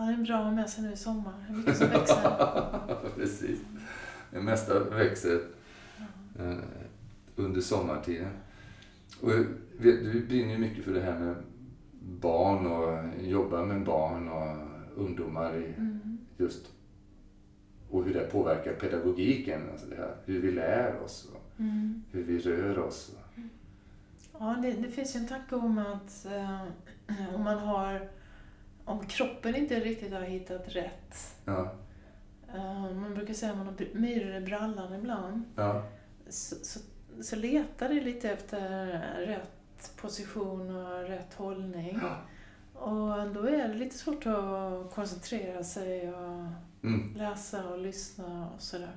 Ja, 0.00 0.06
det 0.06 0.12
är 0.12 0.16
bra 0.24 0.36
att 0.36 0.44
ha 0.44 0.50
med 0.52 0.70
sig 0.70 0.84
nu 0.84 0.92
i 0.92 0.96
sommar. 0.96 1.32
Hur 1.48 1.56
mycket 1.56 1.76
som 1.76 1.88
växer. 1.88 3.10
Precis. 3.16 3.58
Det 4.30 4.40
mesta 4.40 4.84
växer 4.84 5.40
eh, 6.38 6.56
under 7.36 7.60
sommartiden. 7.60 8.30
Och 9.22 9.30
vet, 9.30 9.44
du 10.12 10.26
brinner 10.28 10.52
ju 10.52 10.58
mycket 10.58 10.84
för 10.84 10.92
det 10.92 11.00
här 11.00 11.18
med 11.18 11.34
barn 12.20 12.66
och 12.66 12.98
jobba 13.22 13.64
med 13.64 13.84
barn 13.84 14.28
och 14.28 14.56
ungdomar 15.04 15.56
i 15.56 15.64
Mm. 15.76 16.18
just 16.36 16.66
och 17.90 18.04
hur 18.04 18.14
det 18.14 18.20
påverkar 18.32 18.72
pedagogiken. 18.72 19.62
Alltså 19.72 19.86
det 19.86 19.96
här, 19.96 20.14
hur 20.24 20.40
vi 20.42 20.52
lär 20.52 21.00
oss 21.04 21.28
och 21.34 21.60
Mm. 21.60 22.02
hur 22.10 22.22
vi 22.22 22.38
rör 22.38 22.78
oss. 22.78 23.16
Ja, 24.38 24.56
det, 24.62 24.72
det 24.72 24.88
finns 24.88 25.16
ju 25.16 25.20
en 25.20 25.28
tanke 25.28 25.54
om 25.54 25.78
att 25.78 26.26
eh, 26.26 26.60
om 27.34 27.44
man 27.44 27.58
har 27.58 28.08
om 28.90 29.06
kroppen 29.06 29.56
inte 29.56 29.80
riktigt 29.80 30.12
har 30.12 30.20
hittat 30.20 30.68
rätt. 30.68 31.34
Ja, 31.44 31.72
Eh, 32.54 32.94
man 32.94 33.14
brukar 33.14 33.34
säga 33.34 33.52
att 33.52 33.58
man 33.58 33.66
har 33.66 33.74
myror 33.94 34.34
i 34.34 34.40
brallan 34.40 34.94
ibland. 34.94 35.42
ja, 35.56 35.82
Så, 36.28 36.56
så, 36.62 36.80
så 37.22 37.36
letar 37.36 37.88
det 37.88 38.00
lite 38.00 38.30
efter 38.30 38.86
rätt 39.26 39.92
position 39.96 40.76
och 40.76 41.08
rätt 41.08 41.34
hållning. 41.34 41.98
ja. 42.02 42.16
Och 42.80 43.30
då 43.34 43.42
är 43.48 43.68
det 43.68 43.74
lite 43.74 43.98
svårt 43.98 44.26
att 44.26 44.94
koncentrera 44.94 45.64
sig 45.64 46.14
och 46.14 46.46
Mm, 46.82 47.14
läsa 47.16 47.68
och 47.68 47.78
lyssna 47.78 48.48
och 48.54 48.60
sådär. 48.60 48.96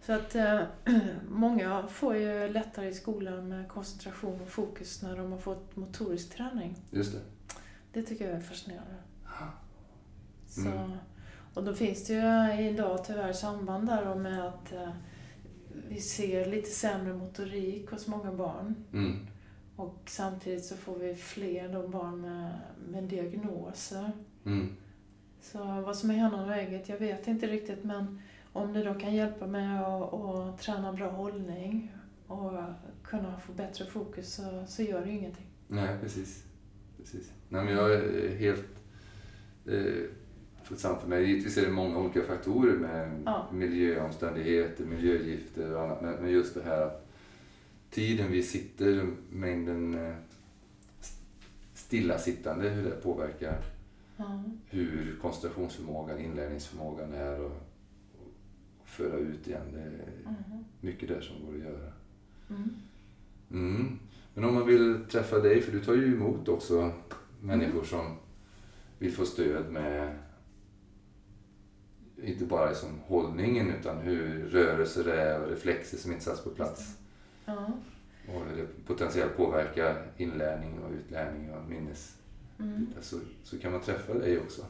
Så 0.00 0.12
att 0.12 0.34
eh, 0.34 0.60
många 1.28 1.86
får 1.86 2.16
ju 2.16 2.48
lättare 2.48 2.88
i 2.88 2.94
skolan 2.94 3.48
med 3.48 3.68
koncentration 3.68 4.40
och 4.40 4.48
fokus 4.48 5.02
när 5.02 5.16
de 5.16 5.32
har 5.32 5.38
fått 5.38 5.76
motorisk 5.76 6.30
träning. 6.36 6.76
just 6.90 7.12
det. 7.12 7.20
Det 7.92 8.02
tycker 8.02 8.28
jag 8.28 8.36
är 8.36 8.40
fascinerande. 8.40 8.94
Så, 10.54 10.68
Mm. 10.68 10.90
Och 11.54 11.64
då 11.64 11.74
finns 11.74 12.06
det 12.06 12.12
ju 12.14 12.68
idag 12.70 13.04
tyvärr 13.04 13.32
samband 13.32 13.86
där 13.86 14.14
med 14.14 14.46
att 14.46 14.72
eh, 14.72 14.88
vi 15.88 16.00
ser 16.00 16.46
lite 16.46 16.70
sämre 16.70 17.14
motorik 17.14 17.90
hos 17.90 18.06
många 18.06 18.32
barn. 18.32 18.74
Mm, 18.92 19.26
Och 19.76 20.02
samtidigt 20.06 20.64
så 20.64 20.76
får 20.76 20.98
vi 20.98 21.14
fler 21.14 21.68
då 21.68 21.88
barn 21.88 22.20
med, 22.20 22.58
med 22.88 23.04
diagnoser. 23.04 24.12
mm, 24.46 24.76
Så 25.40 25.58
vad 25.64 25.96
som 25.96 26.10
är 26.10 26.14
hönan 26.14 26.48
och 26.48 26.54
ägget, 26.56 26.88
jag 26.88 26.98
vet 26.98 27.28
inte 27.28 27.46
riktigt 27.46 27.84
men 27.84 28.20
om 28.52 28.72
det 28.72 28.82
då 28.84 28.94
kan 28.94 29.14
hjälpa 29.14 29.46
med 29.46 29.82
att, 29.82 30.14
att 30.14 30.58
träna 30.58 30.92
bra 30.92 31.10
hållning 31.10 31.92
och 32.26 32.52
kunna 33.04 33.38
få 33.38 33.52
bättre 33.52 33.84
fokus 33.86 34.34
så, 34.34 34.64
så 34.66 34.82
gör 34.82 35.00
det 35.04 35.10
ju 35.10 35.18
ingenting. 35.18 35.46
nej, 35.68 35.98
precis. 36.00 36.44
precis. 36.96 37.32
Nej, 37.48 37.64
men 37.64 37.74
jag 37.74 37.92
är 37.94 38.36
helt 38.36 38.84
eh, 39.66 40.04
för 40.68 41.06
mig. 41.08 41.24
Givetvis 41.26 41.56
är 41.56 41.62
det 41.66 41.72
många 41.72 41.98
olika 41.98 42.22
faktorer 42.22 42.76
med 42.76 43.22
Ja. 43.26 43.48
miljöomständigheter, 43.52 44.84
miljögifter 44.84 45.74
och 45.76 45.82
annat. 45.82 46.02
Men, 46.02 46.14
men 46.14 46.30
just 46.30 46.54
det 46.54 46.62
här 46.62 46.80
att 46.86 47.06
tiden 47.90 48.32
vi 48.32 48.42
sitter, 48.42 49.06
mängden 49.30 49.94
eh, 49.94 50.14
st- 51.00 51.24
stillasittande, 51.74 52.68
hur 52.68 52.84
det 52.84 52.90
påverkar 52.90 53.56
Ja. 54.16 54.42
hur 54.70 55.16
koncentrationsförmågan, 55.22 56.18
inlärningsförmågan 56.18 57.12
är 57.12 57.40
och, 57.40 57.52
och 58.82 58.88
föra 58.88 59.16
ut 59.18 59.46
igen. 59.48 59.66
Det 59.72 59.80
är 59.80 59.90
Mhm. 60.24 60.64
mycket 60.80 61.08
där 61.08 61.20
som 61.20 61.46
går 61.46 61.54
att 61.54 61.60
göra. 61.72 61.92
Mm. 62.50 62.70
Mm. 63.50 63.98
Men 64.34 64.44
om 64.44 64.54
man 64.54 64.66
vill 64.66 64.98
träffa 65.10 65.38
dig, 65.38 65.60
för 65.62 65.72
du 65.72 65.84
tar 65.84 65.94
ju 65.94 66.14
emot 66.14 66.48
också 66.48 66.92
människor 67.40 67.84
som 67.84 68.16
vill 68.98 69.12
få 69.12 69.24
stöd 69.26 69.72
med 69.72 70.18
inte 72.22 72.44
bara 72.44 72.74
som 72.74 72.88
hållningen 73.06 73.70
utan 73.80 73.98
hur 73.98 74.44
rörelser 74.48 75.08
är 75.08 75.40
och 75.40 75.48
reflexer 75.50 75.98
som 75.98 76.12
inte 76.12 76.24
satts 76.24 76.44
på 76.44 76.50
plats. 76.50 76.96
Ja. 77.44 77.66
Och 78.28 78.44
hur 78.46 78.56
det 78.56 78.86
potentiellt 78.86 79.36
påverkar 79.36 80.06
inlärning 80.16 80.78
och 80.84 80.90
utlärning 80.92 81.50
och 81.52 81.64
minnes. 81.70 82.16
Mm. 82.58 82.86
Så, 83.00 83.18
så 83.42 83.58
kan 83.58 83.72
man 83.72 83.80
träffa 83.80 84.14
dig 84.14 84.38
också. 84.38 84.62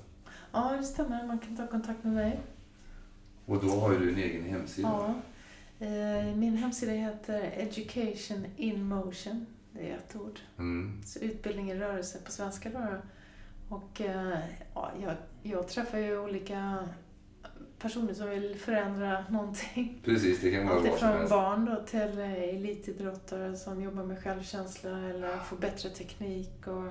ja, 0.53 0.75
det 0.79 0.85
stämmer. 0.85 1.27
Man 1.27 1.39
kan 1.39 1.57
ta 1.57 1.67
kontakt 1.67 2.05
med 2.05 2.13
mig. 2.13 2.41
Och 3.47 3.65
då 3.65 3.71
har 3.71 3.93
ju 3.93 3.99
du 3.99 4.13
en 4.13 4.19
egen 4.19 4.45
hemsida. 4.45 4.89
Ja. 5.79 5.87
Eh, 5.87 6.37
Min 6.37 6.57
hemsida 6.57 6.93
heter 6.93 7.51
Education 7.57 8.47
in 8.57 8.85
Motion. 8.85 9.47
Det 9.73 9.91
är 9.91 9.95
ett 9.97 10.17
ord. 10.17 10.41
Mm. 10.59 11.03
Så 11.05 11.19
utbildning 11.19 11.71
i 11.71 11.75
rörelse 11.75 12.19
på 12.25 12.31
svenska 12.33 12.71
då. 12.71 12.79
då. 12.79 12.97
Och 13.77 14.01
eh, 14.01 14.39
ja, 14.75 14.91
jag, 15.03 15.15
jag 15.43 15.69
träffar 15.69 15.99
ju 15.99 16.19
olika 16.19 16.89
personer 17.85 18.15
som 18.15 18.31
vill 18.31 18.55
förändra 18.59 19.25
någonting. 19.31 20.01
Precis, 20.05 20.41
det 20.41 20.51
kan 20.51 20.67
vara 20.67 20.77
Allt 20.77 20.87
helst. 21.01 21.31
barn 21.31 21.65
då 21.65 21.83
till 21.87 22.19
eh, 22.19 22.33
elitidrottare 22.33 23.57
som 23.57 23.83
jobbar 23.83 24.05
med 24.05 24.23
självkänsla 24.23 24.99
eller 24.99 25.39
få 25.39 25.57
bättre 25.57 25.89
teknik. 25.91 26.67
Och, 26.67 26.87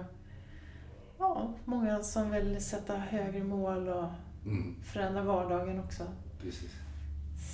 ja, 1.19 1.53
många 1.65 2.03
som 2.03 2.31
vill 2.31 2.63
sätta 2.63 2.95
högre 2.97 3.43
mål 3.43 3.87
och 3.87 4.05
Mm, 4.45 4.75
förändra 4.83 5.23
vardagen 5.23 5.79
också. 5.79 6.03
precis. 6.41 6.71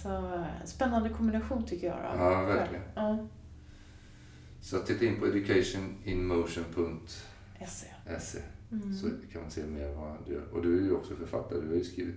Så 0.03 0.09
eh, 0.35 0.45
spännande 0.65 1.09
kombination 1.09 1.65
tycker 1.65 1.87
jag. 1.87 1.97
Då. 1.97 2.03
Ja, 2.23 2.41
verkligen. 2.45 2.83
Ja, 2.95 3.27
Så 4.61 4.79
titta 4.79 5.05
in 5.05 5.19
på 5.19 5.25
educationinmotion.se 5.25 7.87
SE. 8.19 8.41
Mm. 8.71 8.93
så 8.93 9.09
kan 9.31 9.41
man 9.41 9.51
se 9.51 9.63
mer 9.65 9.93
vad 9.95 10.17
du 10.27 10.33
gör. 10.33 10.43
Och 10.53 10.61
du 10.61 10.79
är 10.79 10.83
ju 10.83 10.93
också 10.95 11.15
författare. 11.15 11.59
Du 11.61 11.67
har 11.67 11.75
ju 11.75 11.83
skrivit 11.83 12.15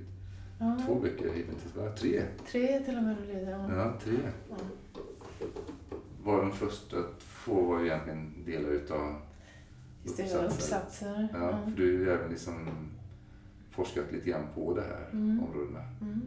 Ja, 0.63 0.79
två 0.87 0.95
böcker 0.95 1.33
hittills, 1.35 1.77
va? 1.77 1.93
Tre? 1.99 2.23
Tre 2.47 2.81
till 2.81 2.97
och 2.97 3.03
med 3.03 3.17
blivit 3.17 3.47
det. 3.47 3.51
Ja. 3.51 3.75
Ja, 3.77 3.99
tre. 4.05 4.15
Ja. 4.51 4.57
Var 6.25 6.41
de 6.43 6.53
första 6.53 6.97
två 7.45 7.63
var 7.63 7.81
egentligen 7.85 8.45
delar 8.45 8.69
utav 8.69 9.17
det, 10.17 10.35
uppsatser. 10.35 11.29
Ja, 11.33 11.59
för 11.65 11.71
du 11.71 11.83
har 11.97 12.05
ju 12.05 12.11
även 12.11 12.31
liksom 12.31 12.69
forskat 13.71 14.13
lite 14.13 14.31
grann 14.31 14.47
på 14.55 14.75
det 14.75 14.83
här 14.83 15.09
Mm. 15.13 15.41
områdena. 15.45 15.81
Mm. 16.01 16.23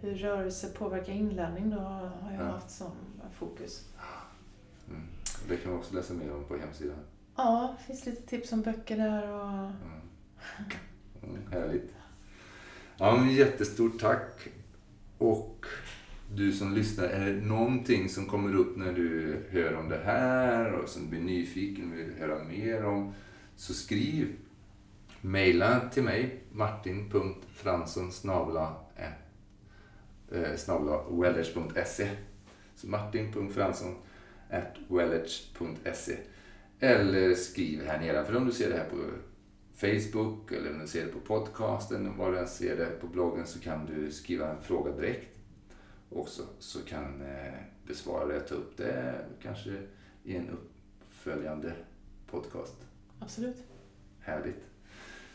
Hur 0.00 0.14
rörelse 0.14 0.68
påverkar 0.68 1.12
inlärning 1.12 1.70
då 1.70 1.76
har 1.78 2.32
jag 2.32 2.40
Ja. 2.46 2.50
haft 2.50 2.70
som 2.70 2.90
fokus. 3.32 3.88
Mm. 4.88 5.02
Det 5.48 5.56
kan 5.56 5.70
man 5.70 5.80
också 5.80 5.94
läsa 5.94 6.14
mer 6.14 6.34
om 6.34 6.44
på 6.44 6.56
hemsidan. 6.56 6.96
Ja, 7.36 7.74
det 7.78 7.84
finns 7.84 8.06
lite 8.06 8.22
tips 8.22 8.52
om 8.52 8.62
böcker 8.62 8.96
där 8.96 9.28
och 9.32 9.46
Mm. 9.48 9.72
Mm, 11.22 11.52
härligt. 11.52 11.92
Ja, 12.98 13.16
men 13.16 13.34
jättestort 13.34 14.00
tack. 14.00 14.48
Och 15.18 15.66
du 16.34 16.52
som 16.52 16.74
lyssnar, 16.74 17.04
är 17.04 17.26
det 17.26 17.40
någonting 17.40 18.08
som 18.08 18.26
kommer 18.26 18.54
upp 18.54 18.76
när 18.76 18.92
du 18.92 19.36
hör 19.50 19.76
om 19.76 19.88
det 19.88 20.00
här 20.04 20.72
och 20.72 20.88
som 20.88 21.02
du 21.02 21.08
blir 21.08 21.20
nyfiken 21.20 21.92
och 21.92 21.98
vill 21.98 22.12
höra 22.18 22.44
mer 22.44 22.84
om, 22.84 23.14
så 23.56 23.74
skriv. 23.74 24.36
Maila 25.20 25.88
till 25.88 26.02
mig, 26.02 26.40
martin.fransson 26.52 28.12
eh, 30.32 31.20
wellers.se 31.20 32.08
Så 32.74 32.86
martin.fransson 32.86 33.94
wellers.se 34.88 36.16
Eller 36.80 37.34
skriv 37.34 37.86
här 37.86 38.00
nedanför 38.00 38.36
om 38.36 38.46
du 38.46 38.52
ser 38.52 38.70
det 38.70 38.76
här 38.76 38.88
på 38.90 38.96
Facebook 39.76 40.52
eller 40.52 40.72
om 40.72 40.78
du 40.78 40.86
ser 40.86 41.06
det 41.06 41.12
på 41.12 41.20
podcasten, 41.20 42.16
var 42.16 42.32
du 42.32 42.38
än 42.38 42.48
ser 42.48 42.76
det 42.76 42.86
på 43.00 43.06
bloggen 43.06 43.46
så 43.46 43.60
kan 43.60 43.86
du 43.86 44.12
skriva 44.12 44.50
en 44.50 44.62
fråga 44.62 44.92
direkt 44.92 45.36
också 46.10 46.42
så 46.58 46.84
kan 46.84 47.22
eh, 47.22 47.54
besvara 47.86 48.26
det, 48.26 48.40
ta 48.40 48.54
upp 48.54 48.76
det 48.76 49.24
kanske 49.42 49.82
i 50.24 50.36
en 50.36 50.50
uppföljande 50.50 51.72
podcast. 52.30 52.74
absolut. 53.20 53.56
Härligt. 54.20 54.64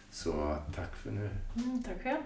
Så 0.09 0.57
tack 0.75 0.95
för 0.95 1.11
nu. 1.11 1.29
Mm, 1.55 1.83
tack 1.83 2.03
själv. 2.03 2.23